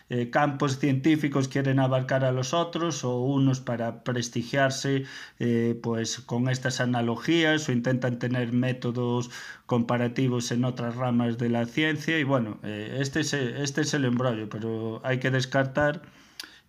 eh, 0.09 0.31
campos 0.31 0.81
científicos 0.81 1.47
quieren 1.47 1.79
abarcar 1.79 2.25
a 2.25 2.33
los 2.33 2.53
otros 2.53 3.05
o 3.05 3.21
unos 3.21 3.61
para 3.61 4.03
prestigiarse 4.03 5.05
eh, 5.39 5.79
pues 5.81 6.19
con 6.19 6.49
estas 6.49 6.81
analogías 6.81 7.69
o 7.69 7.73
intentan 7.73 8.19
tener 8.19 8.53
métodos 8.53 9.31
comparativos 9.67 10.51
en 10.51 10.65
otras 10.65 10.97
ramas 10.97 11.39
de 11.39 11.51
la 11.51 11.67
ciencia 11.67 12.19
y 12.19 12.25
bueno, 12.25 12.59
este, 12.65 13.21
es, 13.21 13.33
este 13.33 13.83
es 13.83 13.95
el 13.95 14.05
embrollo, 14.05 14.49
pero 14.49 15.01
hay 15.05 15.21
que 15.21 15.31
descartar 15.31 16.03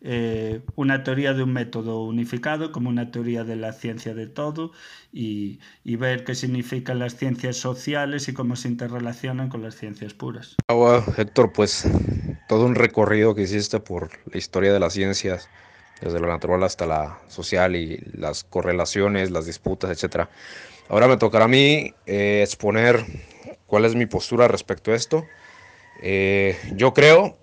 eh, 0.07 0.61
una 0.75 1.03
teoría 1.03 1.33
de 1.33 1.41
un 1.41 1.51
método 1.51 2.03
unificado 2.03 2.71
como 2.71 2.89
una 2.89 3.09
teoría 3.09 3.43
de 3.43 3.55
la 3.55 3.73
ciencia 3.73 4.13
de 4.13 4.27
todo 4.27 4.71
y, 5.11 5.59
y, 5.83 5.95
ver 5.95 6.23
qué 6.23 6.35
significan 6.35 6.99
las 6.99 7.15
ciencias 7.15 7.57
sociales 7.57 8.27
y 8.27 8.33
cómo 8.33 8.55
se 8.55 8.67
interrelacionan 8.67 9.49
con 9.49 9.63
las 9.63 9.73
ciencias 9.73 10.13
puras. 10.13 10.57
Héctor, 11.17 11.51
pues 11.53 11.87
todo 12.47 12.67
un 12.67 12.75
recorrido 12.75 13.33
que 13.33 13.41
hiciste 13.41 13.79
por 13.79 14.11
la 14.31 14.37
historia 14.37 14.71
de 14.71 14.79
las 14.79 14.93
ciencias, 14.93 15.49
desde 16.01 16.19
lo 16.19 16.27
natural 16.27 16.63
hasta 16.63 16.85
la 16.85 17.19
social 17.27 17.75
y 17.75 17.97
las 18.13 18.43
correlaciones, 18.43 19.31
las 19.31 19.47
disputas, 19.47 19.89
etc. 19.89 20.27
Ahora 20.87 21.07
me 21.07 21.17
tocará 21.17 21.45
a 21.45 21.47
mí 21.47 21.95
eh, 22.05 22.41
exponer 22.43 23.03
cuál 23.65 23.85
es 23.85 23.95
mi 23.95 24.05
postura 24.05 24.47
respecto 24.47 24.91
a 24.91 24.95
esto. 24.95 25.25
Eh, 26.03 26.55
yo 26.75 26.93
creo 26.93 27.39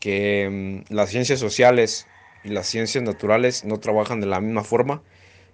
que 0.00 0.84
mm, 0.88 0.92
las 0.94 1.10
ciencias 1.10 1.38
sociales 1.38 2.08
y 2.42 2.48
las 2.48 2.66
ciencias 2.66 3.04
naturales 3.04 3.64
no 3.64 3.78
trabajan 3.78 4.20
de 4.20 4.26
la 4.26 4.40
misma 4.40 4.64
forma. 4.64 5.02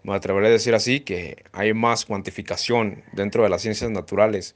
Me 0.05 0.15
atreveré 0.15 0.47
a 0.47 0.51
decir 0.51 0.75
así, 0.75 1.01
que 1.01 1.45
hay 1.53 1.75
más 1.75 2.05
cuantificación 2.07 3.03
dentro 3.13 3.43
de 3.43 3.49
las 3.51 3.63
ciencias 3.63 3.91
naturales, 3.91 4.55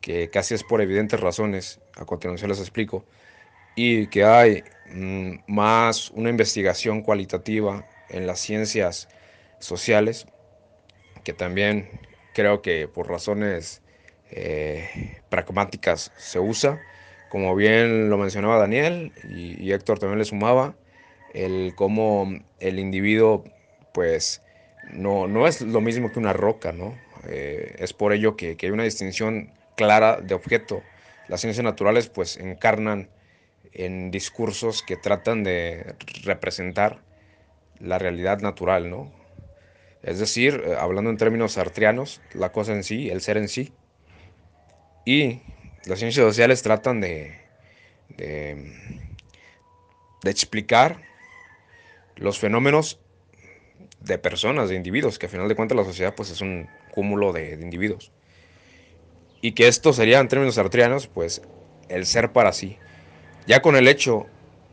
que 0.00 0.30
casi 0.30 0.54
es 0.54 0.64
por 0.64 0.80
evidentes 0.80 1.20
razones, 1.20 1.80
a 1.96 2.06
continuación 2.06 2.50
les 2.50 2.60
explico, 2.60 3.04
y 3.76 4.08
que 4.08 4.24
hay 4.24 4.64
mm, 4.92 5.40
más 5.46 6.10
una 6.10 6.30
investigación 6.30 7.02
cualitativa 7.02 7.86
en 8.08 8.26
las 8.26 8.40
ciencias 8.40 9.08
sociales, 9.60 10.26
que 11.22 11.34
también 11.34 11.88
creo 12.32 12.62
que 12.62 12.88
por 12.88 13.08
razones 13.08 13.82
eh, 14.30 15.20
pragmáticas 15.28 16.12
se 16.16 16.38
usa, 16.38 16.80
como 17.28 17.54
bien 17.54 18.10
lo 18.10 18.18
mencionaba 18.18 18.58
Daniel 18.58 19.12
y, 19.28 19.62
y 19.62 19.72
Héctor 19.72 19.98
también 19.98 20.18
le 20.18 20.24
sumaba, 20.24 20.74
el 21.34 21.74
cómo 21.74 22.28
el 22.60 22.78
individuo 22.78 23.44
pues 23.92 24.42
no, 24.92 25.26
no 25.26 25.46
es 25.46 25.60
lo 25.60 25.80
mismo 25.80 26.12
que 26.12 26.18
una 26.18 26.32
roca, 26.32 26.72
¿no? 26.72 26.94
Eh, 27.26 27.76
es 27.78 27.92
por 27.92 28.12
ello 28.12 28.36
que, 28.36 28.56
que, 28.56 28.66
hay 28.66 28.72
una 28.72 28.84
distinción 28.84 29.52
clara 29.76 30.20
de 30.20 30.34
objeto. 30.34 30.82
Las 31.28 31.40
ciencias 31.40 31.64
naturales 31.64 32.08
pues 32.08 32.36
encarnan 32.38 33.08
en 33.72 34.10
discursos 34.10 34.82
que 34.82 34.96
tratan 34.96 35.44
de 35.44 35.94
representar 36.24 37.00
la 37.80 37.98
realidad 37.98 38.40
natural, 38.40 38.90
¿no? 38.90 39.12
Es 40.02 40.18
decir, 40.18 40.62
eh, 40.64 40.76
hablando 40.78 41.10
en 41.10 41.16
términos 41.16 41.52
sartrianos, 41.52 42.20
la 42.32 42.52
cosa 42.52 42.72
en 42.72 42.84
sí, 42.84 43.10
el 43.10 43.20
ser 43.20 43.36
en 43.36 43.48
sí. 43.48 43.72
Y 45.04 45.42
las 45.86 45.98
ciencias 45.98 46.26
sociales 46.26 46.62
tratan 46.62 47.00
de, 47.00 47.38
de, 48.08 48.72
de 50.22 50.30
explicar 50.30 51.00
los 52.16 52.38
fenómenos 52.38 53.00
de 54.00 54.18
personas, 54.18 54.68
de 54.68 54.76
individuos, 54.76 55.18
que 55.18 55.26
al 55.26 55.32
final 55.32 55.48
de 55.48 55.54
cuentas 55.54 55.76
la 55.76 55.84
sociedad 55.84 56.14
pues 56.14 56.30
es 56.30 56.40
un 56.40 56.68
cúmulo 56.92 57.32
de, 57.32 57.52
individuos. 57.60 58.12
Y 59.40 59.52
que 59.52 59.68
esto 59.68 59.92
sería 59.92 60.18
en 60.18 60.28
términos 60.28 60.58
artrianos 60.58 61.06
pues 61.06 61.42
el 61.88 62.06
ser 62.06 62.32
para 62.32 62.52
sí. 62.52 62.78
Ya 63.46 63.62
con 63.62 63.76
el 63.76 63.88
hecho 63.88 64.26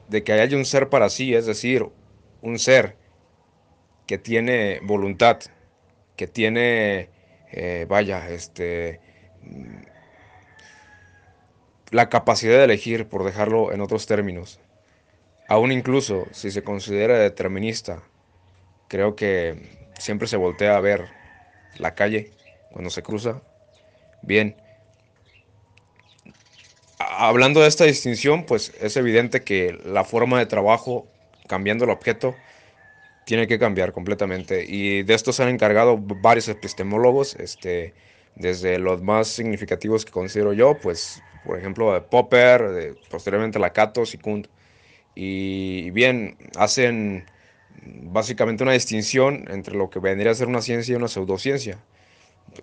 de 0.09 0.24
que 0.24 0.33
haya 0.33 0.57
un 0.57 0.65
ser 0.65 0.89
para 0.89 1.09
sí, 1.09 1.33
es 1.33 1.45
decir, 1.45 1.85
un 2.41 2.59
ser 2.59 2.95
que 4.07 4.17
tiene 4.17 4.79
voluntad, 4.83 5.39
que 6.15 6.27
tiene, 6.27 7.09
eh, 7.51 7.85
vaya, 7.88 8.29
este, 8.29 9.00
la 11.95 12.09
capacidad 12.09 12.57
de 12.57 12.65
elegir, 12.65 13.07
por 13.07 13.23
dejarlo 13.23 13.71
en 13.71 13.79
otros 13.79 14.05
términos, 14.05 14.59
aún 15.47 15.71
incluso 15.71 16.25
si 16.31 16.51
se 16.51 16.61
considera 16.61 17.17
determinista, 17.17 18.03
creo 18.89 19.15
que 19.15 19.55
siempre 19.97 20.27
se 20.27 20.35
voltea 20.35 20.75
a 20.75 20.81
ver 20.81 21.07
la 21.77 21.95
calle 21.95 22.31
cuando 22.73 22.89
se 22.89 23.01
cruza. 23.01 23.41
Bien, 24.21 24.57
hablando 26.99 27.61
de 27.61 27.69
esta 27.69 27.85
distinción, 27.85 28.45
pues 28.45 28.73
es 28.81 28.97
evidente 28.97 29.43
que 29.43 29.79
la 29.85 30.03
forma 30.03 30.37
de 30.37 30.47
trabajo, 30.47 31.07
cambiando 31.47 31.85
el 31.85 31.91
objeto, 31.91 32.35
tiene 33.25 33.47
que 33.47 33.57
cambiar 33.57 33.93
completamente. 33.93 34.65
Y 34.67 35.03
de 35.03 35.13
esto 35.13 35.31
se 35.31 35.43
han 35.43 35.49
encargado 35.49 35.97
varios 35.97 36.49
epistemólogos, 36.49 37.35
este, 37.35 37.93
desde 38.35 38.79
los 38.79 39.01
más 39.01 39.29
significativos 39.29 40.03
que 40.03 40.11
considero 40.11 40.51
yo, 40.51 40.77
pues, 40.77 41.23
por 41.45 41.57
ejemplo, 41.57 41.93
de 41.93 42.01
Popper, 42.01 42.69
de, 42.69 42.95
posteriormente 43.09 43.59
Lakatos 43.59 44.13
y 44.13 44.17
Kuhn. 44.17 44.47
Y 45.15 45.89
bien, 45.91 46.37
hacen 46.57 47.25
básicamente 47.85 48.63
una 48.63 48.73
distinción 48.73 49.45
entre 49.49 49.75
lo 49.75 49.89
que 49.89 49.99
vendría 49.99 50.31
a 50.31 50.35
ser 50.35 50.47
una 50.47 50.61
ciencia 50.61 50.93
y 50.93 50.95
una 50.95 51.07
pseudociencia. 51.07 51.79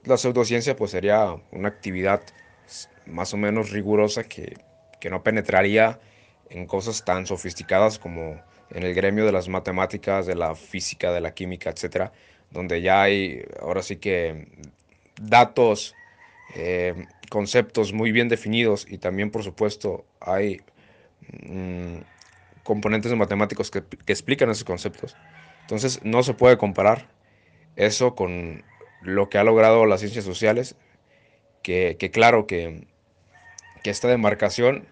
La 0.04 0.16
pseudociencia 0.16 0.76
pues 0.76 0.90
sería 0.90 1.36
una 1.50 1.68
actividad 1.68 2.22
más 3.06 3.34
o 3.34 3.36
menos 3.36 3.70
rigurosa 3.70 4.24
que, 4.24 4.56
que 5.00 5.10
no 5.10 5.22
penetraría 5.22 6.00
en 6.50 6.66
cosas 6.66 7.04
tan 7.04 7.26
sofisticadas 7.26 7.98
como 7.98 8.40
en 8.70 8.82
el 8.84 8.94
gremio 8.94 9.26
de 9.26 9.32
las 9.32 9.48
matemáticas, 9.48 10.26
de 10.26 10.34
la 10.34 10.54
física, 10.54 11.12
de 11.12 11.20
la 11.20 11.34
química, 11.34 11.70
etcétera, 11.70 12.12
donde 12.50 12.80
ya 12.82 13.02
hay 13.02 13.44
ahora 13.60 13.82
sí 13.82 13.96
que 13.96 14.48
datos, 15.20 15.94
eh, 16.54 17.06
conceptos 17.30 17.92
muy 17.92 18.12
bien 18.12 18.28
definidos 18.28 18.87
y 18.88 18.98
también, 18.98 19.31
por 19.31 19.42
supuesto, 19.42 20.05
hay 20.20 20.61
mmm, 21.46 21.98
componentes 22.62 23.14
matemáticos 23.14 23.70
que, 23.70 23.83
explican 24.07 24.50
esos 24.50 24.64
conceptos. 24.64 25.16
Entonces, 25.62 26.00
no 26.05 26.22
se 26.22 26.35
puede 26.35 26.59
comparar 26.59 27.09
eso 27.76 28.14
con 28.14 28.64
lo 29.00 29.31
que 29.31 29.38
ha 29.38 29.44
logrado 29.44 29.87
las 29.87 30.00
ciencias 30.00 30.24
sociales, 30.24 30.76
que, 31.62 31.96
claro 32.12 32.46
que, 32.46 32.87
esta 33.85 34.09
demarcación 34.09 34.87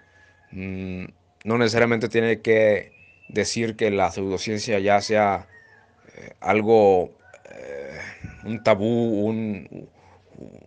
mmm, 0.51 1.05
no 1.45 1.59
necesariamente 1.59 2.09
tiene 2.09 2.41
que 2.41 2.93
decir 3.29 3.77
que 3.77 3.91
la 3.91 4.11
pseudociencia 4.11 4.79
ya 4.81 5.01
sea 5.01 5.47
eh, 6.17 6.33
algo, 6.41 7.13
eh, 7.51 8.01
un 8.45 8.63
tabú, 8.65 9.27
un, 9.27 9.89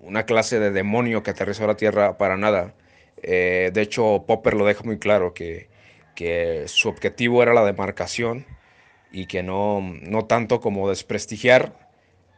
una 0.01 0.25
clase 0.25 0.59
de 0.59 0.71
demonio 0.71 1.23
que 1.23 1.31
aterrizó 1.31 1.63
a 1.65 1.67
la 1.67 1.77
Tierra 1.77 2.17
para 2.17 2.37
nada. 2.37 2.73
Eh, 3.21 3.71
de 3.73 3.81
hecho, 3.81 4.25
Popper 4.27 4.53
lo 4.53 4.65
deja 4.65 4.83
muy 4.83 4.99
claro, 4.99 5.33
que, 5.33 5.69
que, 6.15 6.63
su 6.67 6.89
objetivo 6.89 7.41
era 7.41 7.53
la 7.53 7.65
demarcación 7.65 8.45
y 9.11 9.27
que 9.27 9.43
no, 9.43 9.81
no 9.81 10.25
tanto 10.25 10.59
como 10.59 10.89
desprestigiar, 10.89 11.89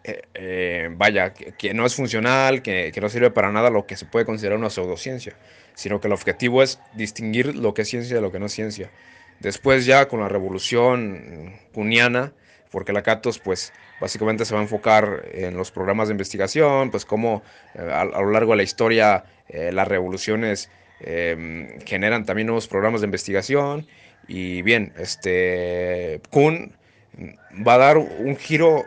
eh, 0.03 0.89
vaya, 0.91 1.33
que, 1.33 1.53
que, 1.53 1.73
no 1.73 1.85
es 1.85 1.95
funcional, 1.95 2.61
que, 2.61 2.91
que 2.93 3.01
no 3.01 3.09
sirve 3.09 3.31
para 3.31 3.51
nada 3.51 3.69
lo 3.69 3.87
que 3.87 3.95
se 3.95 4.05
puede 4.05 4.25
considerar 4.25 4.59
una 4.59 4.69
pseudociencia, 4.69 5.35
sino 5.73 5.99
que 5.99 6.07
el 6.07 6.13
objetivo 6.13 6.61
es 6.61 6.79
distinguir 6.93 7.55
lo 7.55 7.73
que 7.73 7.81
es 7.81 7.89
ciencia 7.89 8.15
de 8.15 8.21
lo 8.21 8.31
que 8.31 8.39
no 8.39 8.45
es 8.45 8.53
ciencia. 8.53 8.91
Después 9.39 9.85
ya 9.85 10.07
con 10.07 10.19
la 10.21 10.29
revolución 10.29 11.55
cuniana, 11.73 12.33
porque 12.71 12.93
la 12.93 13.03
Catos 13.03 13.39
pues 13.39 13.73
básicamente 13.99 14.45
se 14.45 14.53
va 14.53 14.59
a 14.59 14.63
enfocar 14.63 15.23
en 15.31 15.55
los 15.55 15.71
programas 15.71 16.07
de 16.07 16.13
investigación, 16.13 16.91
pues 16.91 17.05
cómo 17.05 17.43
eh, 17.73 17.81
a, 17.81 18.05
lo 18.05 18.31
largo 18.31 18.51
de 18.51 18.57
la 18.57 18.63
historia 18.63 19.25
eh, 19.49 19.71
las 19.71 19.87
revoluciones 19.87 20.69
eh, 21.01 21.79
generan 21.85 22.25
también 22.25 22.47
nuevos 22.47 22.67
programas 22.67 23.01
de 23.01 23.05
investigación. 23.05 23.87
Y 24.27 24.61
bien, 24.63 24.93
este 24.97 26.21
Kuhn 26.31 26.73
va 27.65 27.75
a 27.75 27.77
dar 27.77 27.97
un 27.97 28.35
giro 28.37 28.85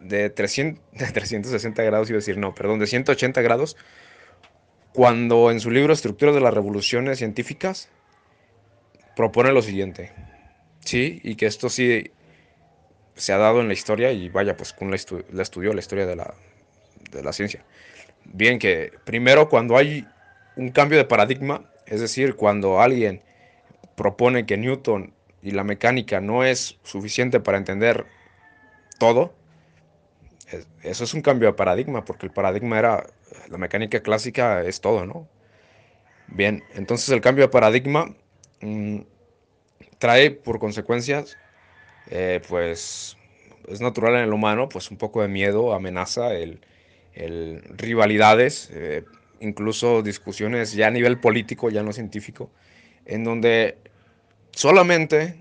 de, 0.00 0.30
300, 0.30 0.82
de 0.98 1.06
360 1.06 1.82
grados, 1.82 2.08
iba 2.10 2.16
a 2.16 2.20
decir, 2.20 2.38
no, 2.38 2.54
perdón, 2.54 2.78
de 2.78 2.86
180 2.86 3.40
grados, 3.42 3.76
cuando 4.92 5.50
en 5.50 5.60
su 5.60 5.70
libro 5.70 5.92
Estructuras 5.92 6.34
de 6.34 6.40
las 6.40 6.54
Revoluciones 6.54 7.18
Científicas 7.18 7.88
propone 9.14 9.52
lo 9.52 9.62
siguiente, 9.62 10.12
sí, 10.80 11.20
y 11.22 11.34
que 11.34 11.46
esto 11.46 11.68
sí 11.68 12.10
se 13.18 13.32
ha 13.32 13.38
dado 13.38 13.60
en 13.60 13.68
la 13.68 13.74
historia 13.74 14.12
y 14.12 14.28
vaya, 14.28 14.56
pues 14.56 14.72
Kuhn 14.72 14.90
la, 14.90 14.96
estu 14.96 15.24
la 15.30 15.42
estudió, 15.42 15.74
la 15.74 15.80
historia 15.80 16.06
de 16.06 16.16
la, 16.16 16.34
de 17.10 17.22
la 17.22 17.32
ciencia. 17.32 17.64
Bien, 18.24 18.58
que 18.58 18.92
primero 19.04 19.48
cuando 19.48 19.76
hay 19.76 20.06
un 20.56 20.70
cambio 20.70 20.98
de 20.98 21.04
paradigma, 21.04 21.64
es 21.86 22.00
decir, 22.00 22.36
cuando 22.36 22.80
alguien 22.80 23.22
propone 23.96 24.46
que 24.46 24.56
Newton 24.56 25.12
y 25.42 25.50
la 25.50 25.64
mecánica 25.64 26.20
no 26.20 26.44
es 26.44 26.78
suficiente 26.82 27.40
para 27.40 27.58
entender 27.58 28.06
todo, 28.98 29.34
eso 30.82 31.04
es 31.04 31.14
un 31.14 31.22
cambio 31.22 31.48
de 31.48 31.54
paradigma, 31.54 32.04
porque 32.04 32.26
el 32.26 32.32
paradigma 32.32 32.78
era, 32.78 33.06
la 33.48 33.58
mecánica 33.58 34.00
clásica 34.00 34.62
es 34.62 34.80
todo, 34.80 35.04
¿no? 35.04 35.28
Bien, 36.28 36.62
entonces 36.74 37.08
el 37.10 37.20
cambio 37.20 37.44
de 37.44 37.48
paradigma 37.48 38.14
mmm, 38.60 39.00
trae 39.98 40.30
por 40.30 40.58
consecuencias, 40.58 41.36
eh, 42.10 42.40
pues 42.48 43.16
es 43.68 43.80
natural 43.80 44.14
en 44.14 44.22
el 44.22 44.32
humano, 44.32 44.68
pues 44.68 44.90
un 44.90 44.96
poco 44.96 45.22
de 45.22 45.28
miedo, 45.28 45.74
amenaza, 45.74 46.34
el, 46.34 46.60
rivalidades, 47.76 48.70
eh, 48.72 49.04
incluso 49.40 50.02
discusiones 50.02 50.72
ya 50.72 50.86
a 50.86 50.90
nivel 50.90 51.18
político, 51.18 51.68
ya 51.68 51.82
no 51.82 51.92
científico, 51.92 52.50
en 53.04 53.24
donde 53.24 53.76
solamente 54.52 55.34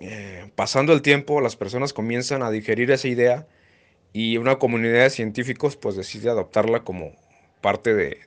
eh, 0.00 0.50
pasando 0.54 0.92
el 0.92 1.02
tiempo 1.02 1.40
las 1.40 1.56
personas 1.56 1.92
comienzan 1.92 2.42
a 2.42 2.50
digerir 2.50 2.90
esa 2.90 3.08
idea 3.08 3.46
y 4.12 4.38
una 4.38 4.58
comunidad 4.58 5.02
de 5.02 5.10
científicos 5.10 5.76
pues 5.76 5.96
decide 5.96 6.30
adoptarla 6.30 6.80
como 6.80 7.12
parte 7.60 7.94
de, 7.94 8.18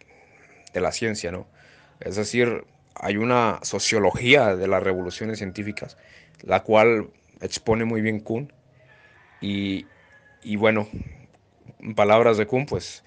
de 0.74 0.82
la 0.82 0.92
ciencia, 0.92 1.32
¿no? 1.32 1.48
Es 2.00 2.16
decir, 2.16 2.66
hay 2.96 3.18
una 3.18 3.60
sociología 3.64 4.56
de 4.56 4.68
las 4.68 4.84
revoluciones 4.84 5.40
científicas, 5.40 5.98
la 6.44 6.64
cual 6.64 7.10
expone 7.42 7.86
muy 7.86 8.02
bien 8.02 8.20
Kuhn. 8.20 8.52
Y, 9.42 9.86
y 10.44 10.56
bueno, 10.56 10.88
en 11.80 11.96
palabras 11.96 12.38
de 12.38 12.46
Kuhn, 12.46 12.66
pues 12.66 13.04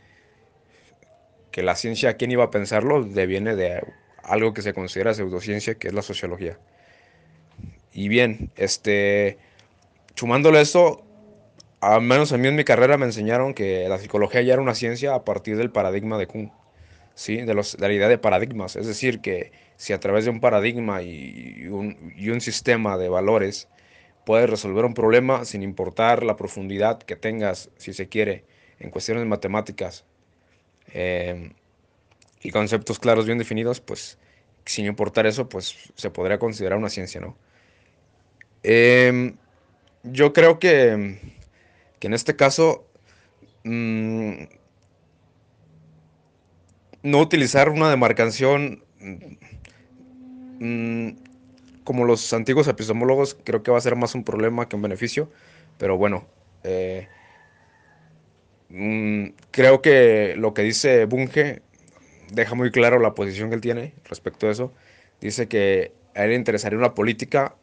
que 1.51 1.63
la 1.63 1.77
ciencia, 1.77 2.17
¿quién 2.17 2.33
iba 2.33 2.45
a 2.45 2.51
pensarlo? 2.51 3.05
Deviene 3.05 3.55
de 3.55 3.83
algo 4.25 4.55
que 4.55 4.63
se 4.63 4.73
considera 4.73 5.15
pseudociencia, 5.15 5.75
que 5.75 5.89
es 5.89 5.95
la 5.95 6.03
sociología. 6.03 6.59
Y 7.93 8.09
bien, 8.09 8.51
este, 8.57 9.39
sumándole 10.15 10.61
esto, 10.61 11.05
al 11.81 12.01
menos 12.01 12.33
a 12.33 12.39
mí 12.39 12.49
en 12.49 12.57
mi 12.57 12.65
carrera 12.65 12.97
me 12.97 13.07
enseñaron 13.07 13.55
que 13.55 13.89
la 13.89 13.99
psicología 13.99 14.41
ya 14.41 14.55
era 14.55 14.63
una 14.63 14.75
ciencia 14.75 15.15
a 15.15 15.25
partir 15.25 15.57
del 15.57 15.71
paradigma 15.71 16.17
de 16.17 16.27
Kuhn, 16.27 16.53
¿sí? 17.15 17.37
De, 17.37 17.55
la 17.55 17.93
idea 17.93 18.09
de 18.09 18.19
paradigmas. 18.19 18.77
Es 18.77 18.87
decir, 18.87 19.21
que 19.21 19.53
si 19.77 19.93
a 19.93 20.01
través 20.01 20.25
de 20.25 20.31
un 20.31 20.41
paradigma 20.41 21.03
y 21.03 21.67
un, 21.69 22.15
y 22.17 22.31
un 22.31 22.41
sistema 22.41 22.97
de 22.97 23.09
valores 23.11 23.69
puedes 24.25 24.49
resolver 24.49 24.85
un 24.85 24.95
problema 24.95 25.45
sin 25.45 25.63
importar 25.63 26.23
la 26.23 26.37
profundidad 26.37 26.99
que 27.03 27.17
tengas, 27.17 27.71
si 27.77 27.93
se 27.93 28.09
quiere, 28.09 28.45
en 28.79 28.91
cuestiones 28.91 29.27
matemáticas 29.27 30.05
eh, 30.89 31.53
y 32.43 32.51
conceptos 32.51 32.99
claros 32.99 33.27
bien 33.27 33.39
definidos, 33.39 33.81
pues 33.81 34.19
sin 34.65 34.87
importar 34.87 35.27
eso, 35.27 35.49
pues 35.49 35.93
se 35.95 36.11
podría 36.11 36.39
considerar 36.39 36.79
una 36.79 36.89
ciencia, 36.89 37.21
¿no? 37.21 37.37
Eh, 38.63 39.35
yo 40.05 40.33
creo 40.33 40.59
que, 40.59 41.19
que, 41.99 42.07
en 42.07 42.15
este 42.15 42.37
caso 42.37 42.87
mmm, 43.65 44.45
no 47.03 47.19
utilizar 47.19 47.69
una 47.69 47.91
demarcación 47.91 48.85
mmm, 50.61 51.09
como 51.85 52.05
los 52.05 52.33
antiguos 52.33 52.69
epistemólogos, 52.69 53.37
creo 53.45 53.63
que 53.63 53.71
va 53.71 53.79
a 53.79 53.81
ser 53.81 53.97
más 53.97 54.15
un 54.15 54.25
problema 54.25 54.69
que 54.69 54.77
un 54.77 54.83
beneficio, 54.83 55.31
pero 55.79 55.97
bueno, 55.97 56.27
eh, 56.65 57.09
mmm, 58.69 59.29
creo 59.51 59.83
que 59.83 60.35
lo 60.37 60.55
que 60.55 60.63
dice 60.63 61.05
Bunge 61.07 61.63
deja 62.31 62.55
muy 62.55 62.71
claro 62.71 62.99
la 62.99 63.15
posición 63.15 63.49
que 63.51 63.57
él 63.57 63.61
tiene 63.61 63.95
respecto 64.05 64.47
a 64.47 64.51
eso. 64.51 64.73
Dice 65.21 65.49
que 65.49 65.93
a 66.15 66.25
él 66.25 66.31
le 66.31 66.37
interesaría 66.37 66.79
una 66.79 66.95
política 66.95 67.55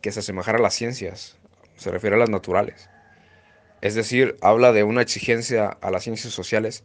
que 0.00 0.12
se 0.12 0.20
asemejara 0.20 0.58
a 0.58 0.62
las 0.62 0.74
ciencias, 0.74 1.38
se 1.76 1.90
refiere 1.90 2.16
a 2.16 2.18
las 2.18 2.30
naturales. 2.30 2.90
Es 3.80 3.94
decir, 3.94 4.36
habla 4.42 4.72
de 4.72 4.82
una 4.82 5.02
exigencia 5.02 5.68
a 5.68 5.90
las 5.90 6.04
ciencias 6.04 6.32
sociales 6.32 6.84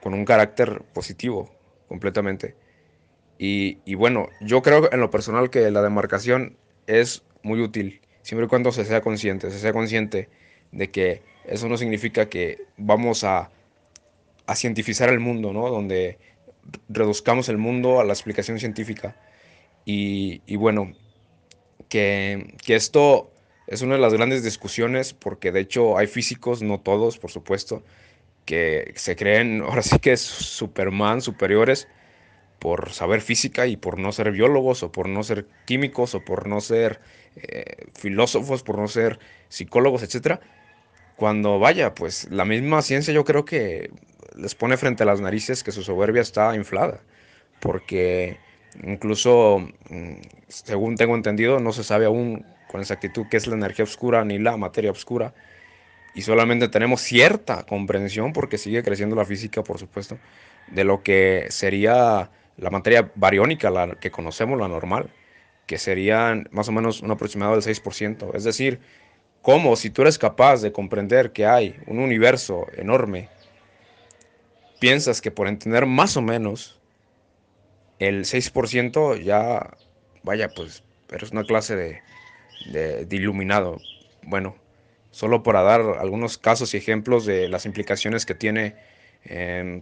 con 0.00 0.14
un 0.14 0.24
carácter 0.24 0.82
positivo 0.92 1.54
completamente. 1.88 2.56
Y, 3.42 3.94
bueno, 3.94 4.28
yo 4.42 4.60
creo 4.60 4.92
en 4.92 5.00
lo 5.00 5.10
personal 5.10 5.48
que 5.48 5.70
la 5.70 5.80
demarcación 5.80 6.58
es 6.86 7.22
muy 7.42 7.62
útil, 7.62 8.02
siempre 8.20 8.44
y 8.44 8.48
cuando 8.50 8.70
se 8.70 8.84
sea 8.84 9.00
consciente, 9.00 9.50
se 9.50 9.58
sea 9.58 9.72
consciente 9.72 10.28
de 10.72 10.90
que 10.90 11.22
eso 11.46 11.66
no 11.66 11.78
significa 11.78 12.28
que 12.28 12.66
vamos 12.76 13.24
a, 13.24 13.50
a 14.44 14.56
cientificar 14.56 15.08
el 15.08 15.20
mundo, 15.20 15.54
¿no? 15.54 15.70
Donde 15.70 16.18
reduzcamos 16.90 17.48
el 17.48 17.56
mundo 17.56 17.98
a 17.98 18.04
la 18.04 18.12
explicación 18.12 18.58
científica. 18.58 19.16
Y, 19.86 20.42
y 20.44 20.56
bueno, 20.56 20.92
que, 21.88 22.54
que, 22.62 22.74
esto 22.74 23.32
es 23.66 23.80
una 23.80 23.94
de 23.94 24.02
las 24.02 24.12
grandes 24.12 24.44
discusiones, 24.44 25.14
porque 25.14 25.50
de 25.50 25.60
hecho 25.60 25.96
hay 25.96 26.08
físicos, 26.08 26.60
no 26.60 26.80
todos, 26.80 27.16
por 27.16 27.30
supuesto, 27.30 27.84
que 28.44 28.92
se 28.96 29.16
creen, 29.16 29.62
ahora 29.62 29.80
sí 29.80 29.98
que 29.98 30.12
es 30.12 30.20
Superman, 30.20 31.22
superiores, 31.22 31.88
por 32.60 32.92
saber 32.92 33.22
física 33.22 33.66
y 33.66 33.76
por 33.76 33.98
no 33.98 34.12
ser 34.12 34.30
biólogos 34.30 34.84
o 34.84 34.92
por 34.92 35.08
no 35.08 35.24
ser 35.24 35.46
químicos 35.64 36.14
o 36.14 36.24
por 36.24 36.46
no 36.46 36.60
ser 36.60 37.00
eh, 37.36 37.86
filósofos, 37.98 38.62
por 38.62 38.78
no 38.78 38.86
ser 38.86 39.18
psicólogos, 39.48 40.02
etcétera. 40.02 40.40
Cuando 41.16 41.58
vaya, 41.58 41.94
pues 41.94 42.30
la 42.30 42.44
misma 42.44 42.82
ciencia 42.82 43.12
yo 43.12 43.24
creo 43.24 43.44
que 43.44 43.90
les 44.36 44.54
pone 44.54 44.76
frente 44.76 45.02
a 45.02 45.06
las 45.06 45.20
narices 45.20 45.64
que 45.64 45.72
su 45.72 45.82
soberbia 45.82 46.22
está 46.22 46.54
inflada, 46.54 47.00
porque 47.60 48.38
incluso, 48.84 49.60
mm, 49.88 50.20
según 50.48 50.96
tengo 50.96 51.14
entendido, 51.14 51.60
no 51.60 51.72
se 51.72 51.82
sabe 51.82 52.06
aún 52.06 52.44
con 52.68 52.80
exactitud 52.80 53.26
qué 53.30 53.38
es 53.38 53.46
la 53.46 53.56
energía 53.56 53.84
oscura 53.84 54.24
ni 54.24 54.38
la 54.38 54.56
materia 54.56 54.90
oscura, 54.90 55.34
y 56.14 56.22
solamente 56.22 56.68
tenemos 56.68 57.00
cierta 57.00 57.64
comprensión, 57.64 58.32
porque 58.32 58.58
sigue 58.58 58.82
creciendo 58.82 59.16
la 59.16 59.24
física, 59.24 59.62
por 59.62 59.78
supuesto, 59.78 60.18
de 60.68 60.84
lo 60.84 61.02
que 61.02 61.46
sería 61.50 62.30
la 62.56 62.70
materia 62.70 63.10
bariónica, 63.14 63.70
la 63.70 63.94
que 63.96 64.10
conocemos, 64.10 64.58
la 64.58 64.68
normal, 64.68 65.10
que 65.66 65.78
serían 65.78 66.48
más 66.50 66.68
o 66.68 66.72
menos 66.72 67.00
un 67.00 67.10
aproximado 67.10 67.52
del 67.52 67.62
6%. 67.62 68.34
Es 68.34 68.44
decir, 68.44 68.80
cómo 69.42 69.76
si 69.76 69.90
tú 69.90 70.02
eres 70.02 70.18
capaz 70.18 70.60
de 70.62 70.72
comprender 70.72 71.32
que 71.32 71.46
hay 71.46 71.76
un 71.86 71.98
universo 71.98 72.66
enorme, 72.76 73.28
piensas 74.80 75.20
que 75.20 75.30
por 75.30 75.48
entender 75.48 75.86
más 75.86 76.16
o 76.16 76.22
menos 76.22 76.80
el 77.98 78.24
6% 78.24 79.22
ya, 79.22 79.76
vaya, 80.22 80.48
pues 80.48 80.82
eres 81.10 81.32
una 81.32 81.44
clase 81.44 81.76
de, 81.76 82.00
de, 82.72 83.04
de 83.04 83.16
iluminado. 83.16 83.78
Bueno, 84.22 84.56
solo 85.10 85.42
para 85.42 85.62
dar 85.62 85.80
algunos 85.98 86.38
casos 86.38 86.74
y 86.74 86.78
ejemplos 86.78 87.26
de 87.26 87.48
las 87.48 87.66
implicaciones 87.66 88.26
que 88.26 88.34
tiene 88.34 88.74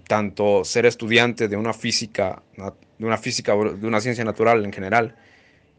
tanto 0.06 0.64
ser 0.64 0.86
estudiante 0.86 1.48
de 1.48 1.56
una 1.56 1.72
física, 1.72 2.42
de 2.98 3.06
una 3.06 3.16
física, 3.16 3.54
de 3.54 3.86
una 3.86 4.00
ciencia 4.00 4.24
natural 4.24 4.64
en 4.64 4.72
general, 4.72 5.16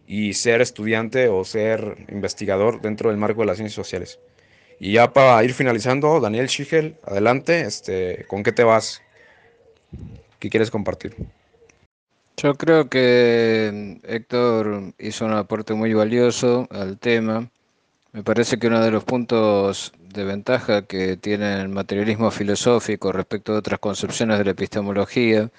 y 0.08 0.34
ser 0.34 0.62
estudiante 0.62 1.28
o 1.28 1.44
ser 1.46 2.06
investigador 2.10 2.82
dentro 2.82 3.10
del 3.10 3.20
marco 3.20 3.42
de 3.42 3.48
las 3.48 3.58
ciencias 3.58 3.76
sociales. 3.76 4.20
Y 4.80 4.94
ya 4.94 5.14
para 5.14 5.44
ir 5.44 5.54
finalizando, 5.54 6.20
Daniel 6.20 6.48
Schigel, 6.48 6.96
adelante, 7.06 7.62
este, 7.62 8.26
¿con 8.28 8.42
qué 8.44 8.52
te 8.52 8.64
vas? 8.64 9.02
¿Qué 10.40 10.50
quieres 10.50 10.72
compartir? 10.72 11.16
Yo 12.38 12.56
creo 12.56 12.90
que 12.90 14.00
Héctor 14.04 14.94
hizo 14.98 15.26
un 15.26 15.34
aporte 15.34 15.74
muy 15.74 15.94
valioso 15.94 16.68
al 16.72 16.98
tema. 16.98 17.52
Me 18.20 18.24
parece 18.26 18.60
que 18.60 18.68
uno 18.68 18.84
de 18.84 18.92
los 18.92 19.06
puntos 19.06 19.94
de 20.14 20.26
ventaja 20.26 20.82
que 20.86 21.16
tiene 21.16 21.62
el 21.62 21.70
materialismo 21.70 22.32
filosófico 22.32 23.14
respecto 23.14 23.54
de 23.54 23.60
otras 23.60 23.80
concepciones 23.80 24.38
de 24.38 24.44
la 24.44 24.52
epistemología 24.52 25.50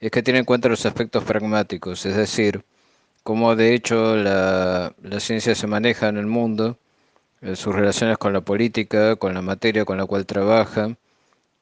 es 0.00 0.10
que 0.10 0.22
tiene 0.22 0.38
en 0.38 0.46
cuenta 0.46 0.70
los 0.70 0.86
aspectos 0.86 1.24
pragmáticos, 1.24 2.06
es 2.06 2.16
decir, 2.16 2.64
cómo 3.24 3.56
de 3.56 3.74
hecho 3.74 4.16
la, 4.16 4.94
ciencia 5.20 5.54
se 5.54 5.66
maneja 5.66 6.08
en 6.08 6.16
el 6.16 6.26
mundo, 6.26 6.78
en 7.42 7.56
sus 7.56 7.74
relaciones 7.74 8.16
con 8.16 8.32
la 8.32 8.40
política, 8.40 9.16
con 9.16 9.34
la 9.34 9.42
materia 9.42 9.84
con 9.84 9.98
la 9.98 10.06
cual 10.06 10.24
trabaja, 10.24 10.96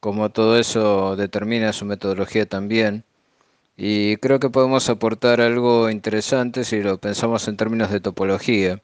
cómo 0.00 0.30
todo 0.30 0.59
eso 0.59 1.16
determina 1.16 1.72
su 1.72 1.87
metodología 1.87 2.46
también. 2.46 3.04
Y 3.76 4.16
creo 4.18 4.40
que 4.40 4.50
podemos 4.50 4.88
aportar 4.90 5.40
algo 5.40 5.90
interesante 5.90 6.64
si 6.64 6.82
lo 6.82 6.98
pensamos 6.98 7.48
en 7.48 7.56
términos 7.56 7.90
de 7.90 8.00
topología. 8.00 8.80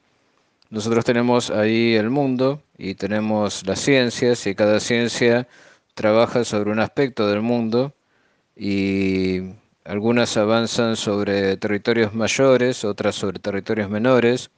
Nosotros 0.73 1.05
tenemos 1.05 1.51
ahí 1.51 1.93
el 1.93 2.09
mundo 2.09 2.63
y 2.79 2.95
tenemos 2.95 3.63
las 3.67 3.79
ciencias 3.79 4.47
y 4.47 4.55
cada 4.55 4.79
ciencia 4.79 5.47
trabaja 5.93 6.43
sobre 6.45 6.71
un 6.71 6.79
aspecto 6.79 7.27
del 7.27 7.41
mundo 7.43 7.93
y 8.55 9.51
algunas 9.85 10.35
avanzan 10.35 10.95
sobre 10.95 11.57
territorios 11.57 12.15
mayores, 12.15 12.85
otras 12.85 13.13
sobre 13.13 13.37
territorios 13.37 13.87
menores, 13.87 14.49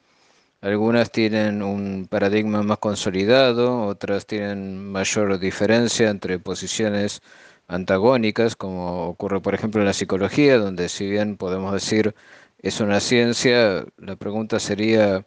algunas 0.62 1.12
tienen 1.12 1.62
un 1.62 2.08
paradigma 2.10 2.64
más 2.64 2.78
consolidado, 2.78 3.82
otras 3.86 4.26
tienen 4.26 4.90
mayor 4.90 5.38
diferencia 5.38 6.10
entre 6.10 6.40
posiciones 6.40 7.22
antagónicas, 7.68 8.56
como 8.56 9.08
ocurre 9.10 9.42
por 9.42 9.54
ejemplo 9.54 9.82
en 9.82 9.88
la 9.88 9.94
psicología, 9.94 10.60
donde 10.60 10.88
si 10.88 11.10
bien 11.10 11.36
podemos 11.36 11.74
decir 11.74 12.16
es 12.60 12.80
una 12.80 13.02
ciencia, 13.02 13.86
la 13.98 14.16
pregunta 14.16 14.62
sería 14.62 15.26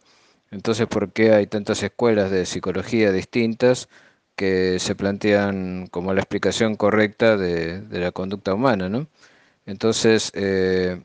entonces 0.51 0.87
por 0.87 1.13
qué 1.13 1.33
hay 1.35 1.47
tantas 1.47 1.83
escuelas 1.83 2.31
de 2.31 2.47
psicología 2.47 3.13
distintas 3.13 3.89
que 4.37 4.79
se 4.79 4.95
plantean 4.95 5.89
como 5.89 6.15
la 6.15 6.21
explicación 6.21 6.77
correcta 6.77 7.37
de, 7.37 7.83
la 7.91 8.13
conducta 8.13 8.55
humana, 8.55 8.89
¿no? 8.89 9.09
Entonces, 9.67 10.33
eh, 10.35 11.03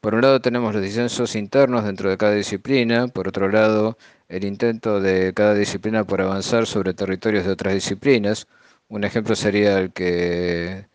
por 0.00 0.14
un 0.14 0.22
lado 0.22 0.40
tenemos 0.40 0.74
los 0.74 0.82
disensos 0.82 1.34
internos 1.36 1.84
dentro 1.84 2.08
de 2.10 2.16
cada 2.16 2.34
disciplina, 2.34 3.08
por 3.08 3.28
otro 3.28 3.48
lado 3.48 3.98
el 4.28 4.44
intento 4.44 5.00
de 5.00 5.32
cada 5.34 5.54
disciplina 5.54 6.04
por 6.04 6.20
avanzar 6.20 6.66
sobre 6.66 6.94
territorios 6.94 7.44
de 7.44 7.52
otras 7.52 7.74
disciplinas. 7.74 8.46
Un 8.88 9.04
ejemplo 9.04 9.34
sería 9.36 9.78
el 9.80 9.92
que 9.92 10.86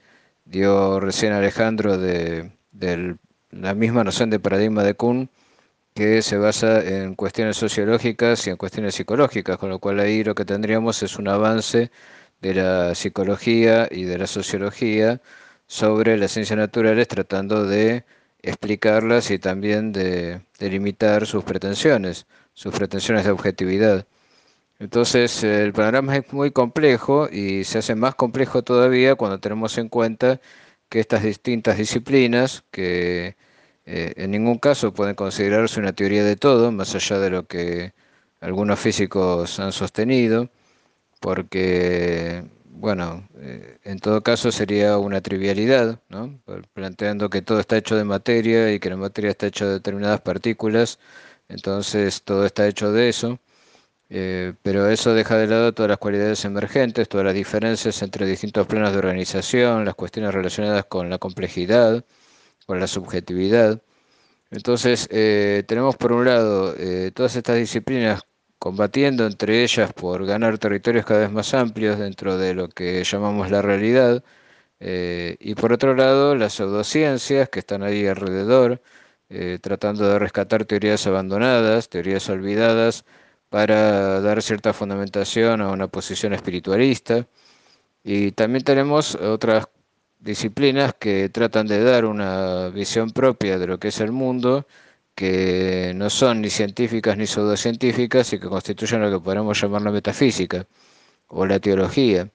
dio 0.45 0.99
recién 0.99 1.33
Alejandro 1.33 1.97
de, 1.97 2.51
de 2.71 3.17
la 3.51 3.73
misma 3.75 4.03
noción 4.03 4.29
de 4.29 4.39
paradigma 4.39 4.83
de 4.83 4.95
Kuhn, 4.95 5.29
que 5.93 6.21
se 6.21 6.37
basa 6.37 6.81
en 6.81 7.15
cuestiones 7.15 7.57
sociológicas 7.57 8.47
y 8.47 8.49
en 8.51 8.57
cuestiones 8.57 8.95
psicológicas, 8.95 9.57
con 9.57 9.69
lo 9.69 9.79
cual 9.79 9.99
ahí 9.99 10.23
lo 10.23 10.35
que 10.35 10.45
tendríamos 10.45 11.03
es 11.03 11.17
un 11.17 11.27
avance 11.27 11.91
de 12.41 12.53
la 12.55 12.95
psicología 12.95 13.87
y 13.91 14.03
de 14.05 14.17
la 14.17 14.27
sociología 14.27 15.21
sobre 15.67 16.17
las 16.17 16.31
ciencias 16.31 16.57
naturales, 16.57 17.07
tratando 17.07 17.65
de 17.65 18.05
explicarlas 18.41 19.31
y 19.31 19.39
también 19.39 19.91
de, 19.93 20.41
de 20.59 20.69
limitar 20.69 21.25
sus 21.27 21.43
pretensiones, 21.43 22.27
sus 22.53 22.73
pretensiones 22.75 23.25
de 23.25 23.31
objetividad. 23.31 24.07
Entonces 24.79 25.43
el 25.43 25.73
panorama 25.73 26.17
es 26.17 26.33
muy 26.33 26.51
complejo 26.51 27.29
y 27.31 27.63
se 27.63 27.79
hace 27.79 27.95
más 27.95 28.15
complejo 28.15 28.63
todavía 28.63 29.15
cuando 29.15 29.39
tenemos 29.39 29.77
en 29.77 29.89
cuenta 29.89 30.41
que 30.89 30.99
estas 30.99 31.23
distintas 31.23 31.77
disciplinas 31.77 32.63
que 32.71 33.37
eh, 33.85 34.13
en 34.17 34.31
ningún 34.31 34.57
caso 34.59 34.93
pueden 34.93 35.15
considerarse 35.15 35.79
una 35.79 35.93
teoría 35.93 36.23
de 36.23 36.35
todo, 36.35 36.71
más 36.71 36.95
allá 36.95 37.19
de 37.19 37.29
lo 37.29 37.47
que 37.47 37.93
algunos 38.41 38.79
físicos 38.79 39.59
han 39.59 39.71
sostenido, 39.71 40.49
porque, 41.21 42.43
bueno, 42.65 43.27
eh, 43.39 43.79
en 43.83 43.99
todo 43.99 44.23
caso 44.23 44.51
sería 44.51 44.97
una 44.97 45.21
trivialidad, 45.21 46.01
¿no? 46.09 46.39
planteando 46.73 47.29
que 47.29 47.41
todo 47.41 47.59
está 47.59 47.77
hecho 47.77 47.95
de 47.95 48.03
materia 48.05 48.73
y 48.73 48.79
que 48.79 48.89
la 48.89 48.97
materia 48.97 49.31
está 49.31 49.47
hecha 49.47 49.65
de 49.65 49.73
determinadas 49.73 50.21
partículas, 50.21 50.99
entonces 51.49 52.23
todo 52.23 52.45
está 52.45 52.67
hecho 52.67 52.91
de 52.91 53.09
eso. 53.09 53.39
Eh, 54.09 54.53
pero 54.61 54.87
eso 54.89 55.13
deja 55.13 55.37
de 55.37 55.47
lado 55.47 55.73
todas 55.73 55.89
las 55.89 55.97
cualidades 55.97 56.45
emergentes, 56.45 57.09
todas 57.09 57.25
las 57.25 57.33
diferencias 57.33 58.01
entre 58.03 58.27
distintos 58.27 58.67
planos 58.67 58.91
de 58.91 58.99
organización, 58.99 59.85
las 59.85 59.95
cuestiones 59.95 60.33
relacionadas 60.33 60.85
con 60.85 61.09
la 61.09 61.17
complejidad, 61.17 62.05
con 62.65 62.79
la 62.79 62.87
subjetividad. 62.87 63.81
Entonces, 64.51 65.07
eh, 65.11 65.63
tenemos 65.67 65.95
por 65.97 66.11
un 66.13 66.25
lado 66.25 66.75
eh, 66.77 67.11
todas 67.13 67.35
estas 67.35 67.57
disciplinas 67.57 68.21
combatiendo 68.59 69.25
entre 69.27 69.63
ellas 69.63 69.93
por 69.93 70.25
ganar 70.25 70.57
territorios 70.59 71.05
cada 71.05 71.21
vez 71.21 71.31
más 71.31 71.53
amplios 71.53 71.99
dentro 71.99 72.37
de 72.37 72.53
lo 72.53 72.69
que 72.69 73.03
llamamos 73.03 73.51
la 73.51 73.61
realidad, 73.61 74.23
y 74.79 75.55
por 75.55 75.73
otro 75.73 75.95
lado 75.95 76.35
las 76.35 76.53
pseudociencias 76.53 77.49
que 77.49 77.59
están 77.59 77.83
ahí 77.83 78.05
alrededor, 78.07 78.81
tratando 79.61 80.07
de 80.09 80.19
rescatar 80.19 80.65
teorías 80.65 81.07
abandonadas, 81.07 81.89
teorías 81.89 82.29
olvidadas, 82.29 83.05
para 83.49 84.19
dar 84.21 84.41
cierta 84.41 84.73
fundamentación 84.73 85.61
a 85.61 85.69
una 85.71 85.87
posición 85.87 86.33
espiritualista. 86.33 87.27
Y 88.03 88.31
también 88.31 88.63
tenemos 88.63 89.15
otras 89.15 89.67
disciplinas 90.23 90.93
que 90.95 91.29
tratan 91.29 91.67
de 91.67 91.83
dar 91.83 92.05
una 92.05 92.69
visión 92.69 93.11
propia 93.11 93.59
de 93.59 93.67
lo 93.67 93.79
que 93.79 93.89
es 93.89 93.99
el 93.99 94.11
mundo, 94.11 94.65
que 95.15 95.93
no 95.95 96.09
son 96.09 96.41
ni 96.41 96.49
científicas 96.49 97.17
ni 97.17 97.27
pseudocientíficas 97.27 98.33
y 98.33 98.39
que 98.39 98.47
constituyen 98.47 99.01
lo 99.01 99.11
que 99.11 99.23
podemos 99.23 99.61
llamar 99.61 99.81
la 99.83 99.91
metafísica 99.91 100.65
o 101.27 101.45
la 101.45 101.59
teología. 101.59 102.29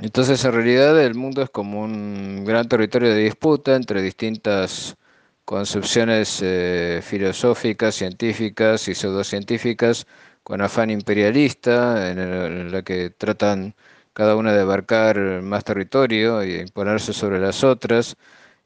Entonces, 0.00 0.44
en 0.44 0.52
realidad, 0.52 0.98
el 1.00 1.14
mundo 1.14 1.42
es 1.42 1.50
como 1.50 1.82
un 1.82 2.44
gran 2.44 2.68
territorio 2.68 3.10
de 3.14 3.24
disputa 3.24 3.76
entre 3.76 4.00
distintas 4.02 4.96
concepciones 5.44 6.40
eh, 6.42 7.00
filosóficas, 7.02 7.96
científicas 7.96 8.88
y 8.88 8.94
pseudocientíficas 8.94 10.06
con 10.42 10.62
afán 10.62 10.90
imperialista, 10.90 12.10
en, 12.10 12.72
la 12.72 12.82
que 12.82 13.10
tratan 13.10 13.74
cada 14.12 14.36
una 14.36 14.52
de 14.52 14.60
abarcar 14.62 15.42
más 15.42 15.64
territorio 15.64 16.44
y 16.44 16.56
imponerse 16.60 17.12
sobre 17.12 17.40
las 17.40 17.64
otras. 17.64 18.16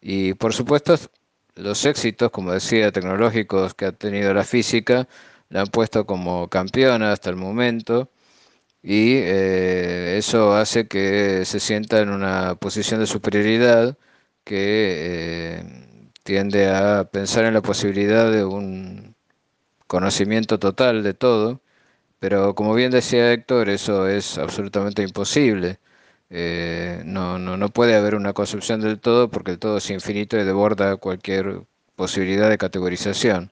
Y 0.01 0.35
por 0.35 0.53
supuesto, 0.55 0.97
los 1.57 1.85
éxitos, 1.87 2.31
como 2.31 2.53
decía, 2.53 2.93
tecnológicos 2.93 3.75
que 3.75 3.87
ha 3.87 3.93
tenido 3.93 4.35
la 4.35 4.45
física, 4.45 5.09
la 5.51 5.63
han 5.63 5.69
puesto 5.69 6.07
como 6.07 6.49
campeona 6.49 7.13
hasta 7.13 7.31
el 7.31 7.37
momento 7.37 8.11
y 8.83 9.15
eh, 9.17 10.17
eso 10.19 10.55
hace 10.55 10.89
que 10.89 11.45
se 11.47 11.61
sienta 11.61 12.01
en 12.01 12.11
una 12.11 12.55
posición 12.57 13.01
de 13.01 13.07
superioridad 13.07 13.97
que 14.45 15.59
eh, 15.61 15.65
tiende 16.23 16.69
a 16.71 17.05
pensar 17.11 17.45
en 17.47 17.55
la 17.55 17.63
posibilidad 17.63 18.31
de 18.31 18.45
un 18.45 19.15
conocimiento 19.87 20.59
total 20.59 21.03
de 21.03 21.15
todo, 21.15 21.61
pero 22.25 22.55
como 22.55 22.73
bien 22.75 22.91
decía 22.91 23.33
Héctor, 23.35 23.69
eso 23.69 24.09
es 24.09 24.39
absolutamente 24.39 25.03
imposible. 25.03 25.79
Eh, 26.31 27.03
no, 27.05 27.39
no, 27.39 27.59
no 27.59 27.69
puede 27.69 27.97
haber 27.97 28.15
una 28.15 28.33
concepción 28.33 28.81
del 28.81 28.99
todo 28.99 29.29
porque 29.31 29.51
el 29.51 29.59
todo 29.59 29.77
es 29.77 29.91
infinito 29.91 30.39
y 30.39 30.45
deborda 30.45 30.97
cualquier 30.97 31.65
posibilidad 31.97 32.49
de 32.49 32.57
categorización. 32.57 33.51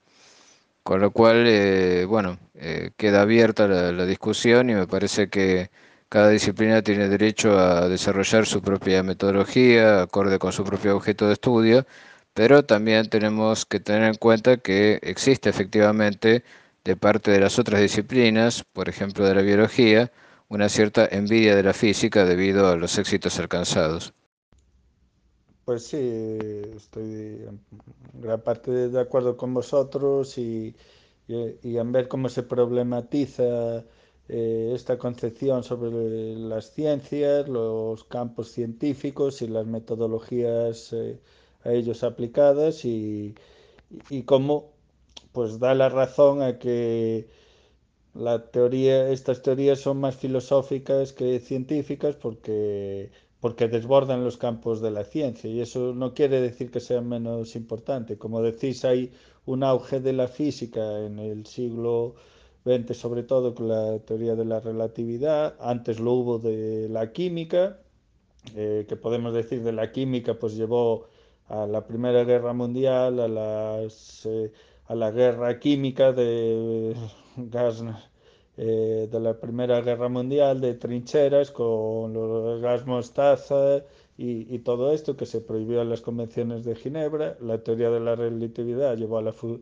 Con 0.83 1.01
lo 1.01 1.11
cual, 1.13 1.45
eh, 1.47 2.07
bueno, 2.07 2.39
eh, 2.55 2.93
queda 2.97 3.23
abierta 3.23 3.69
la, 3.69 3.93
la, 3.93 4.07
discusión 4.07 4.71
y 4.71 4.75
me 4.75 4.87
parece 4.87 5.29
que 5.29 5.71
cada 6.09 6.31
disciplina 6.31 6.83
tiene 6.83 7.09
derecho 7.11 7.59
a 7.59 7.89
desarrollar 7.89 8.47
su 8.47 8.63
propia 8.63 9.03
metodología, 9.03 10.03
acorde 10.03 10.39
con 10.39 10.53
su 10.53 10.65
propio 10.65 10.97
objeto 10.97 11.27
de 11.27 11.35
estudio, 11.35 11.87
pero 12.35 12.65
también 12.65 13.11
tenemos 13.11 13.67
que 13.67 13.81
tener 13.81 14.05
en 14.05 14.15
cuenta 14.17 14.57
que 14.59 14.99
existe 15.03 15.51
efectivamente 15.51 16.43
de 16.85 16.97
parte 16.97 17.31
de 17.31 17.41
las 17.41 17.59
otras 17.59 17.81
disciplinas, 17.81 18.65
por 18.73 18.89
ejemplo 18.89 19.25
de 19.27 19.35
la 19.35 19.43
biología, 19.43 20.13
una 20.49 20.69
cierta 20.69 21.07
envidia 21.11 21.57
de 21.57 21.63
la 21.63 21.73
física 21.73 22.25
debido 22.25 22.69
a 22.69 22.77
los 22.77 22.99
éxitos 22.99 23.39
alcanzados. 23.39 24.13
Pues 25.65 25.87
sí, 25.87 25.97
estoy 26.77 27.47
en 27.49 27.61
gran 28.15 28.41
parte 28.43 28.71
de 28.89 29.01
acuerdo 29.01 29.37
con 29.37 29.55
vosotros 29.55 30.37
y, 30.37 30.75
y, 31.29 31.77
en 31.77 31.93
ver 31.93 32.09
cómo 32.09 32.29
se 32.29 32.43
problematiza 32.43 33.85
eh, 34.29 34.73
esta 34.75 34.99
concepción 34.99 35.63
sobre 35.63 36.35
las 36.37 36.73
ciencias, 36.73 37.49
los 37.49 38.03
campos 38.05 38.51
científicos 38.51 39.41
y 39.41 39.47
las 39.47 39.67
metodologías 39.67 40.93
eh, 40.93 41.19
a 41.65 41.73
ellos 41.73 42.03
aplicadas 42.03 42.85
y, 42.85 43.35
y 44.11 44.25
cómo 44.25 44.73
pues 45.33 45.59
da 45.59 45.75
la 45.75 45.89
razón 45.89 46.43
a 46.43 46.59
que 46.59 47.29
la 48.15 48.51
teoría, 48.51 49.09
estas 49.09 49.43
teorías 49.43 49.81
son 49.81 49.99
más 49.99 50.17
filosóficas 50.17 51.13
que 51.13 51.41
científicas 51.41 52.17
porque, 52.17 53.11
porque 53.41 53.69
desbordan 53.69 54.25
los 54.25 54.37
campos 54.37 54.81
de 54.83 54.91
la 54.91 55.05
ciencia 55.05 55.51
y 55.51 55.61
eso 55.61 55.95
no 55.95 56.15
quiere 56.15 56.41
decir 56.41 56.71
que 56.71 56.81
sea 56.81 57.01
menos 57.01 57.57
importante. 57.57 58.19
Como 58.19 58.43
decís, 58.43 58.85
hay 58.85 59.13
un 59.47 59.65
auge 59.65 60.01
de 60.01 60.13
la 60.13 60.29
física 60.29 61.01
en 61.01 61.19
el 61.19 61.47
siglo 61.47 62.15
XX, 62.65 62.97
sobre 62.97 63.23
todo 63.23 63.55
con 63.55 63.69
la 63.69 63.99
teoría 64.01 64.35
de 64.37 64.45
la 64.45 64.61
relatividad, 64.61 65.57
antes 65.61 65.99
lo 65.99 66.13
hubo 66.13 66.39
de 66.39 66.89
la 66.89 67.13
química, 67.13 67.79
eh, 68.57 68.87
que 68.89 68.97
podemos 68.97 69.35
decir 69.35 69.63
de 69.63 69.73
la 69.73 69.93
química, 69.93 70.35
pues 70.35 70.55
llevó 70.55 71.07
a 71.49 71.67
la 71.67 71.87
Primera 71.87 72.25
Guerra 72.25 72.53
Mundial, 72.53 73.21
a, 73.21 73.29
las, 73.29 74.27
eh, 74.27 74.53
a 74.87 74.95
la 74.95 75.11
guerra 75.11 75.59
química 75.59 76.13
de 76.13 76.95
gas 77.37 77.83
eh, 78.57 79.09
de 79.11 79.21
la 79.21 79.39
Primera 79.41 79.81
Guerra 79.81 80.09
Mundial, 80.09 80.61
de 80.61 80.75
trincheras 80.75 81.51
con 81.51 82.13
los 82.13 82.61
gas 82.61 82.87
mostaza 82.87 83.83
y, 84.19 84.55
y, 84.55 84.59
todo 84.61 84.93
esto 84.93 85.17
que 85.17 85.27
se 85.27 85.41
prohibió 85.41 85.81
en 85.83 85.89
las 85.91 86.03
convenciones 86.03 86.65
de 86.65 86.75
Ginebra. 86.77 87.37
La 87.41 87.63
teoría 87.63 87.91
de 87.91 88.01
la 88.01 88.15
relatividad 88.15 88.97
llevó 88.97 89.19
a 89.19 89.23
la 89.23 89.33
fu 89.33 89.61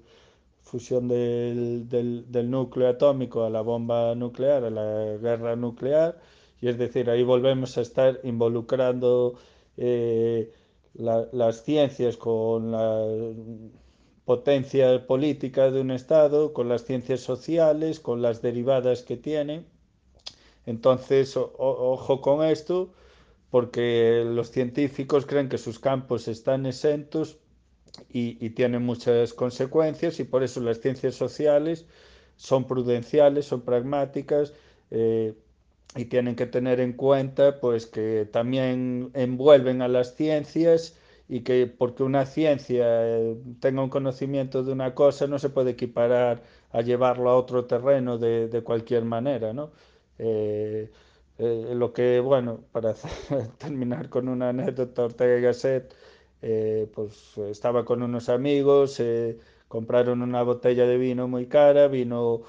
fusión 0.62 1.08
del, 1.08 1.88
del, 1.88 2.50
núcleo 2.50 2.88
atómico, 2.88 3.44
a 3.44 3.50
la 3.50 3.60
bomba 3.60 4.14
nuclear, 4.14 4.64
a 4.64 4.70
la 4.70 5.16
guerra 5.18 5.56
nuclear. 5.56 6.18
Y 6.60 6.68
es 6.68 6.78
decir, 6.78 7.10
ahí 7.10 7.22
volvemos 7.22 7.78
a 7.78 7.80
estar 7.82 8.20
involucrando 8.24 9.34
eh, 9.76 10.52
la, 10.94 11.28
las 11.32 11.64
ciencias 11.64 12.16
con 12.16 12.72
la 12.72 13.04
potencia 14.30 15.08
política 15.08 15.72
de 15.72 15.80
un 15.80 15.90
Estado, 15.90 16.52
con 16.52 16.68
las 16.68 16.84
ciencias 16.84 17.18
sociales, 17.18 17.98
con 17.98 18.22
las 18.22 18.40
derivadas 18.40 19.02
que 19.02 19.16
tiene. 19.16 19.64
Entonces, 20.66 21.36
ojo 21.36 22.20
con 22.20 22.44
esto, 22.46 22.92
porque 23.50 24.22
los 24.24 24.52
científicos 24.52 25.26
creen 25.26 25.48
que 25.48 25.58
sus 25.58 25.80
campos 25.80 26.28
están 26.28 26.64
exentos 26.64 27.38
y, 28.08 28.38
y, 28.46 28.50
tienen 28.50 28.84
muchas 28.84 29.34
consecuencias 29.34 30.20
y 30.20 30.24
por 30.24 30.44
eso 30.44 30.60
las 30.60 30.80
ciencias 30.80 31.16
sociales 31.16 31.86
son 32.36 32.68
prudenciales, 32.68 33.46
son 33.46 33.62
pragmáticas. 33.62 34.52
Eh, 34.92 35.34
y 35.96 36.04
tienen 36.04 36.36
que 36.36 36.46
tener 36.46 36.78
en 36.78 36.92
cuenta 36.92 37.58
pues 37.58 37.86
que 37.86 38.28
también 38.30 39.10
envuelven 39.14 39.82
a 39.82 39.88
las 39.88 40.14
ciencias 40.14 40.94
y 41.30 41.42
que 41.42 41.66
porque 41.68 42.02
una 42.02 42.26
ciencia 42.26 42.84
eh, 43.06 43.36
tenga 43.60 43.82
un 43.84 43.88
conocimiento 43.90 44.64
de 44.64 44.72
una 44.72 44.94
cosa 44.96 45.28
no 45.28 45.38
se 45.38 45.50
puede 45.50 45.70
equiparar 45.72 46.42
a 46.72 46.80
llevarlo 46.82 47.30
a 47.30 47.36
otro 47.36 47.66
terreno 47.66 48.18
de, 48.18 48.48
de 48.48 48.62
cualquier 48.64 49.04
manera, 49.04 49.52
¿no? 49.52 49.70
Eh, 50.18 50.90
eh, 51.38 51.72
lo 51.74 51.92
que, 51.92 52.18
bueno, 52.20 52.64
para 52.72 52.94
terminar 53.58 54.08
con 54.10 54.28
una 54.28 54.48
anécdota, 54.50 55.04
Ortega 55.04 55.38
y 55.38 55.42
Gasset, 55.42 55.94
eh, 56.42 56.90
pues 56.94 57.38
estaba 57.38 57.84
con 57.84 58.02
unos 58.02 58.28
amigos, 58.28 59.00
compraron 59.68 60.22
una 60.22 60.42
botella 60.42 60.84
de 60.86 60.98
vino 60.98 61.28
muy 61.28 61.46
cara, 61.46 61.86
vino 61.88 62.42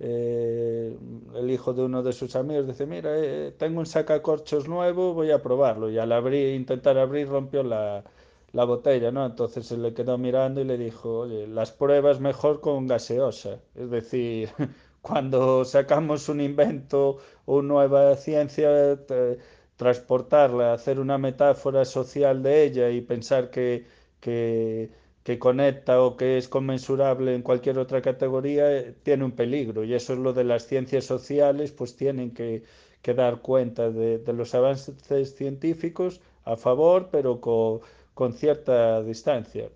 eh, 0.00 0.96
el 1.34 1.50
hijo 1.50 1.72
de 1.74 1.82
uno 1.82 2.02
de 2.02 2.12
sus 2.12 2.36
amigos 2.36 2.66
dice, 2.66 2.86
mira, 2.86 3.10
eh, 3.16 3.52
tengo 3.58 3.80
un 3.80 3.86
sacacorchos 3.86 4.68
nuevo, 4.68 5.14
voy 5.14 5.30
a 5.30 5.42
probarlo. 5.42 5.90
Y 5.90 5.98
al 5.98 6.12
abrir, 6.12 6.54
intentar 6.54 6.98
abrir, 6.98 7.28
rompió 7.28 7.62
la, 7.62 8.04
la 8.52 8.64
botella, 8.64 9.10
¿no? 9.10 9.26
Entonces 9.26 9.66
se 9.66 9.76
le 9.76 9.94
quedó 9.94 10.18
mirando 10.18 10.60
y 10.60 10.64
le 10.64 10.78
dijo, 10.78 11.20
oye, 11.20 11.46
las 11.46 11.72
pruebas 11.72 12.20
mejor 12.20 12.60
con 12.60 12.86
gaseosa. 12.86 13.60
Es 13.74 13.90
decir, 13.90 14.50
cuando 15.02 15.64
sacamos 15.64 16.28
un 16.28 16.40
invento 16.40 17.18
o 17.46 17.56
una 17.58 17.68
nueva 17.68 18.16
ciencia, 18.16 18.98
transportarla, 19.76 20.72
hacer 20.72 20.98
una 21.00 21.18
metáfora 21.18 21.84
social 21.84 22.42
de 22.42 22.64
ella 22.64 22.90
y 22.90 23.00
pensar 23.00 23.50
que, 23.50 23.86
que 24.20 24.90
que 25.28 25.38
conecta 25.38 26.00
o 26.02 26.16
que 26.16 26.38
es 26.38 26.48
conmensurable 26.48 27.34
en 27.34 27.42
cualquier 27.42 27.78
otra 27.78 28.00
categoría, 28.00 28.64
eh, 28.74 28.94
tiene 29.02 29.24
un 29.24 29.32
peligro. 29.32 29.84
Y 29.84 29.92
eso 29.92 30.14
es 30.14 30.18
lo 30.18 30.32
de 30.32 30.44
las 30.44 30.66
ciencias 30.66 31.04
sociales, 31.04 31.70
pues 31.70 31.96
tienen 31.96 32.30
que, 32.32 32.62
que 33.02 33.12
dar 33.12 33.42
cuenta 33.42 33.90
de, 33.90 34.16
de, 34.18 34.32
los 34.32 34.54
avances 34.54 35.34
científicos 35.36 36.22
a 36.44 36.56
favor, 36.56 37.10
pero 37.12 37.42
con, 37.42 37.80
con 38.18 38.32
cierta 38.32 39.00
distancia. 39.04 39.70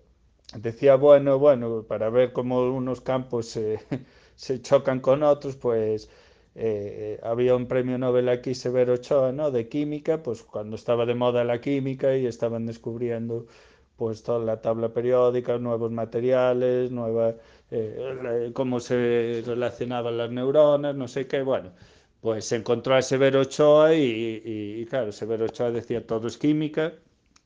Decía, 0.57 0.95
bueno, 0.97 1.39
bueno, 1.39 1.83
para 1.83 2.09
ver 2.09 2.33
cómo 2.33 2.73
unos 2.73 2.99
campos 2.99 3.47
se, 3.47 3.79
chocan 4.61 4.99
con 4.99 5.23
otros, 5.23 5.55
pues 5.55 6.09
eh, 6.53 7.21
había 7.23 7.55
un 7.55 7.67
premio 7.67 7.97
Nobel 7.97 8.27
aquí, 8.27 8.53
Severo 8.53 8.95
Ochoa, 8.95 9.31
¿no? 9.31 9.49
De 9.49 9.69
química, 9.69 10.21
pues 10.21 10.43
cuando 10.43 10.75
estaba 10.75 11.05
de 11.05 11.15
moda 11.15 11.45
la 11.45 11.61
química 11.61 12.17
y 12.17 12.25
estaban 12.25 12.65
descubriendo 12.65 13.47
pues 13.95 14.23
toda 14.23 14.39
la 14.39 14.61
tabla 14.61 14.89
periódica, 14.89 15.57
nuevos 15.57 15.91
materiales, 15.91 16.91
nueva, 16.91 17.35
eh, 17.71 18.51
cómo 18.53 18.81
se 18.81 19.41
relacionaban 19.45 20.17
las 20.17 20.31
neuronas, 20.31 20.95
no 20.95 21.07
sé 21.07 21.27
qué, 21.27 21.43
bueno, 21.43 21.71
pues 22.19 22.43
se 22.45 22.57
encontró 22.57 22.95
a 22.95 23.01
Severo 23.01 23.39
Ochoa 23.41 23.95
y, 23.95 24.01
y, 24.03 24.81
y, 24.81 24.85
claro, 24.85 25.13
Severo 25.13 25.45
Ochoa 25.45 25.71
decía 25.71 26.05
todo 26.05 26.27
es 26.27 26.37
química, 26.37 26.93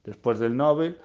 después 0.08 0.40
del 0.40 0.58
Nobel, 0.58 0.98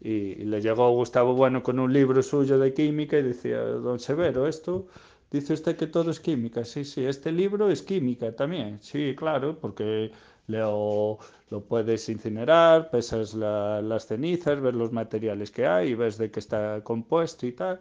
y, 0.00 0.10
y, 0.42 0.44
le 0.44 0.60
llegó 0.62 0.90
Gustavo 0.92 1.34
Bueno 1.34 1.62
con 1.62 1.78
un 1.80 1.92
libro 1.92 2.22
suyo 2.22 2.58
de 2.58 2.72
química 2.72 3.18
y 3.18 3.22
decía, 3.22 3.60
don 3.60 3.98
Severo, 3.98 4.46
esto... 4.46 4.86
Dice 5.30 5.52
usted 5.54 5.76
que 5.76 5.86
todo 5.86 6.10
es 6.10 6.18
química. 6.18 6.64
Sí, 6.64 6.84
sí, 6.84 7.04
este 7.04 7.30
libro 7.30 7.70
es 7.70 7.82
química 7.82 8.34
también. 8.34 8.78
Sí, 8.82 9.14
claro, 9.16 9.56
porque 9.60 10.10
lo, 10.48 11.18
lo 11.50 11.60
puedes 11.64 12.08
incinerar, 12.08 12.90
pesas 12.90 13.34
la, 13.34 13.80
las 13.80 14.06
cenizas, 14.06 14.60
ves 14.60 14.74
los 14.74 14.92
materiales 14.92 15.50
que 15.52 15.66
hay, 15.66 15.94
ves 15.94 16.18
de 16.18 16.30
qué 16.32 16.40
está 16.40 16.82
compuesto 16.82 17.46
y 17.46 17.52
tal. 17.52 17.80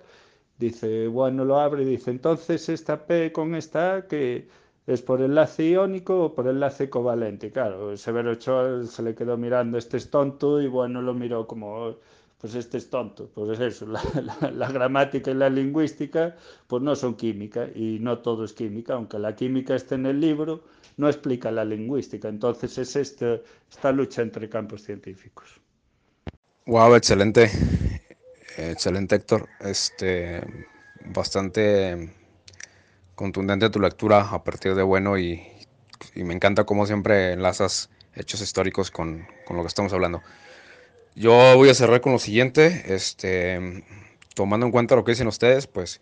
Dice, 0.60 1.08
bueno, 1.08 1.46
lo 1.46 1.60
abre 1.60 1.84
y 1.84 1.86
dice, 1.86 2.12
entonces 2.12 2.70
esta 2.70 3.06
P 3.08 3.32
con 3.32 3.56
esta 3.56 3.96
A, 3.96 4.08
que 4.08 4.48
es 4.90 5.04
por 5.04 5.22
enlace 5.22 5.70
iónico 5.70 6.26
o 6.26 6.34
por 6.34 6.48
enlace 6.48 6.90
covalente. 6.90 7.52
Claro, 7.52 7.96
Severo 7.96 8.32
Ochoa 8.32 8.84
se 8.88 9.04
le 9.04 9.14
quedó 9.14 9.38
mirando, 9.38 9.78
este 9.78 9.98
es 9.98 10.10
tonto, 10.10 10.60
y 10.60 10.68
bueno, 10.68 11.00
lo 11.04 11.14
miró 11.14 11.46
como, 11.46 11.96
pues 12.40 12.56
este 12.56 12.78
es 12.78 12.90
tonto. 12.90 13.30
Pues 13.32 13.52
es 13.52 13.76
eso, 13.76 13.86
la, 14.56 14.72
gramática 14.72 15.30
y 15.30 15.36
la 15.36 15.48
lingüística, 15.48 16.36
pues 16.66 16.82
no 16.82 16.96
son 16.96 17.14
química, 17.14 17.68
y 17.76 18.00
no 18.00 18.18
todo 18.18 18.44
es 18.44 18.54
química, 18.54 18.96
aunque 18.96 19.20
la 19.20 19.36
química 19.36 19.76
esté 19.76 19.94
en 19.94 20.08
el 20.08 20.20
libro, 20.20 20.62
no 20.98 21.08
explica 21.08 21.52
la 21.52 21.64
lingüística. 21.64 22.28
Entonces 22.28 22.76
es 22.80 22.96
este, 22.96 23.44
esta 23.70 23.92
lucha 23.92 24.24
entre 24.24 24.50
campos 24.50 24.82
científicos. 24.82 25.62
Wow, 26.66 26.96
excelente. 26.96 27.52
Excelente, 28.58 29.18
Héctor. 29.18 29.48
Este, 29.60 30.42
bastante 31.06 32.19
contundente 33.20 33.70
tu 33.70 33.82
lectura 33.82 34.30
a 34.32 34.46
partir 34.46 34.76
de 34.76 34.82
bueno 34.82 35.18
y, 35.18 35.46
y 36.16 36.24
me 36.24 36.34
encanta 36.34 36.64
cómo 36.64 36.86
siempre 36.86 37.34
enlazas 37.34 37.90
hechos 38.16 38.40
históricos 38.40 38.92
con, 38.92 39.28
con, 39.46 39.58
lo 39.58 39.64
que 39.64 39.68
estamos 39.68 39.92
hablando. 39.92 40.24
Yo 41.16 41.34
voy 41.58 41.68
a 41.68 41.74
cerrar 41.74 42.00
con 42.00 42.14
lo 42.14 42.20
siguiente, 42.20 42.86
este, 42.88 43.84
tomando 44.36 44.66
en 44.66 44.72
cuenta 44.72 44.96
lo 44.96 45.04
que 45.04 45.12
dicen 45.12 45.28
ustedes, 45.28 45.68
pues 45.68 46.00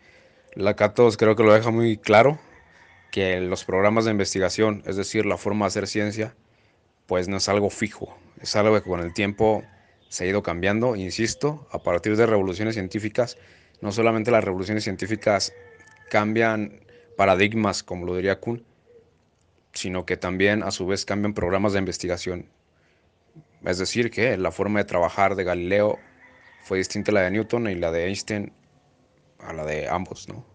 la 0.54 0.76
Catos 0.76 1.18
creo 1.18 1.36
que 1.36 1.42
lo 1.42 1.54
deja 1.54 1.72
muy 1.72 1.98
claro, 1.98 2.38
que 3.10 3.40
los 3.40 3.66
programas 3.66 4.06
de 4.06 4.12
investigación, 4.12 4.84
es 4.86 4.96
decir, 4.96 5.26
la 5.26 5.38
forma 5.38 5.66
de 5.66 5.70
hacer 5.70 5.88
ciencia, 5.88 6.36
pues 7.08 7.28
no 7.28 7.38
es 7.38 7.50
algo 7.50 7.72
fijo, 7.72 8.16
es 8.42 8.56
algo 8.56 8.76
que 8.76 8.88
con 8.88 9.00
el 9.00 9.16
tiempo 9.16 9.64
se 10.08 10.26
ha 10.26 10.28
ido 10.28 10.44
cambiando, 10.44 10.96
insisto, 10.96 11.68
a 11.72 11.80
partir 11.80 12.16
de 12.16 12.28
revoluciones 12.28 12.76
científicas, 12.76 13.40
no 13.82 13.92
solamente 13.92 14.30
las 14.30 14.44
revoluciones 14.44 14.84
científicas 14.84 15.52
cambian 16.12 16.86
paradigmas, 17.18 17.84
como 17.84 18.06
lo 18.06 18.16
diría 18.16 18.40
Kuhn, 18.40 18.64
sino 19.74 20.06
que 20.06 20.16
también 20.16 20.64
a 20.64 20.72
su 20.72 20.88
vez 20.88 21.04
cambian 21.04 21.34
programas 21.34 21.74
de 21.74 21.80
investigación. 21.80 22.46
Es 23.66 23.80
decir, 23.80 24.10
que 24.12 24.38
la 24.38 24.52
forma 24.52 24.80
de 24.80 24.86
trabajar 24.86 25.36
de 25.36 25.44
Galileo 25.44 26.00
fue 26.64 26.78
distinta 26.78 27.12
a 27.12 27.16
la 27.16 27.22
de 27.22 27.32
Newton 27.32 27.68
y 27.70 27.76
la 27.76 27.92
de 27.92 28.06
Einstein 28.06 28.54
a 29.40 29.54
la 29.54 29.66
de 29.66 29.90
ambos, 29.90 30.28
¿no? 30.30 30.46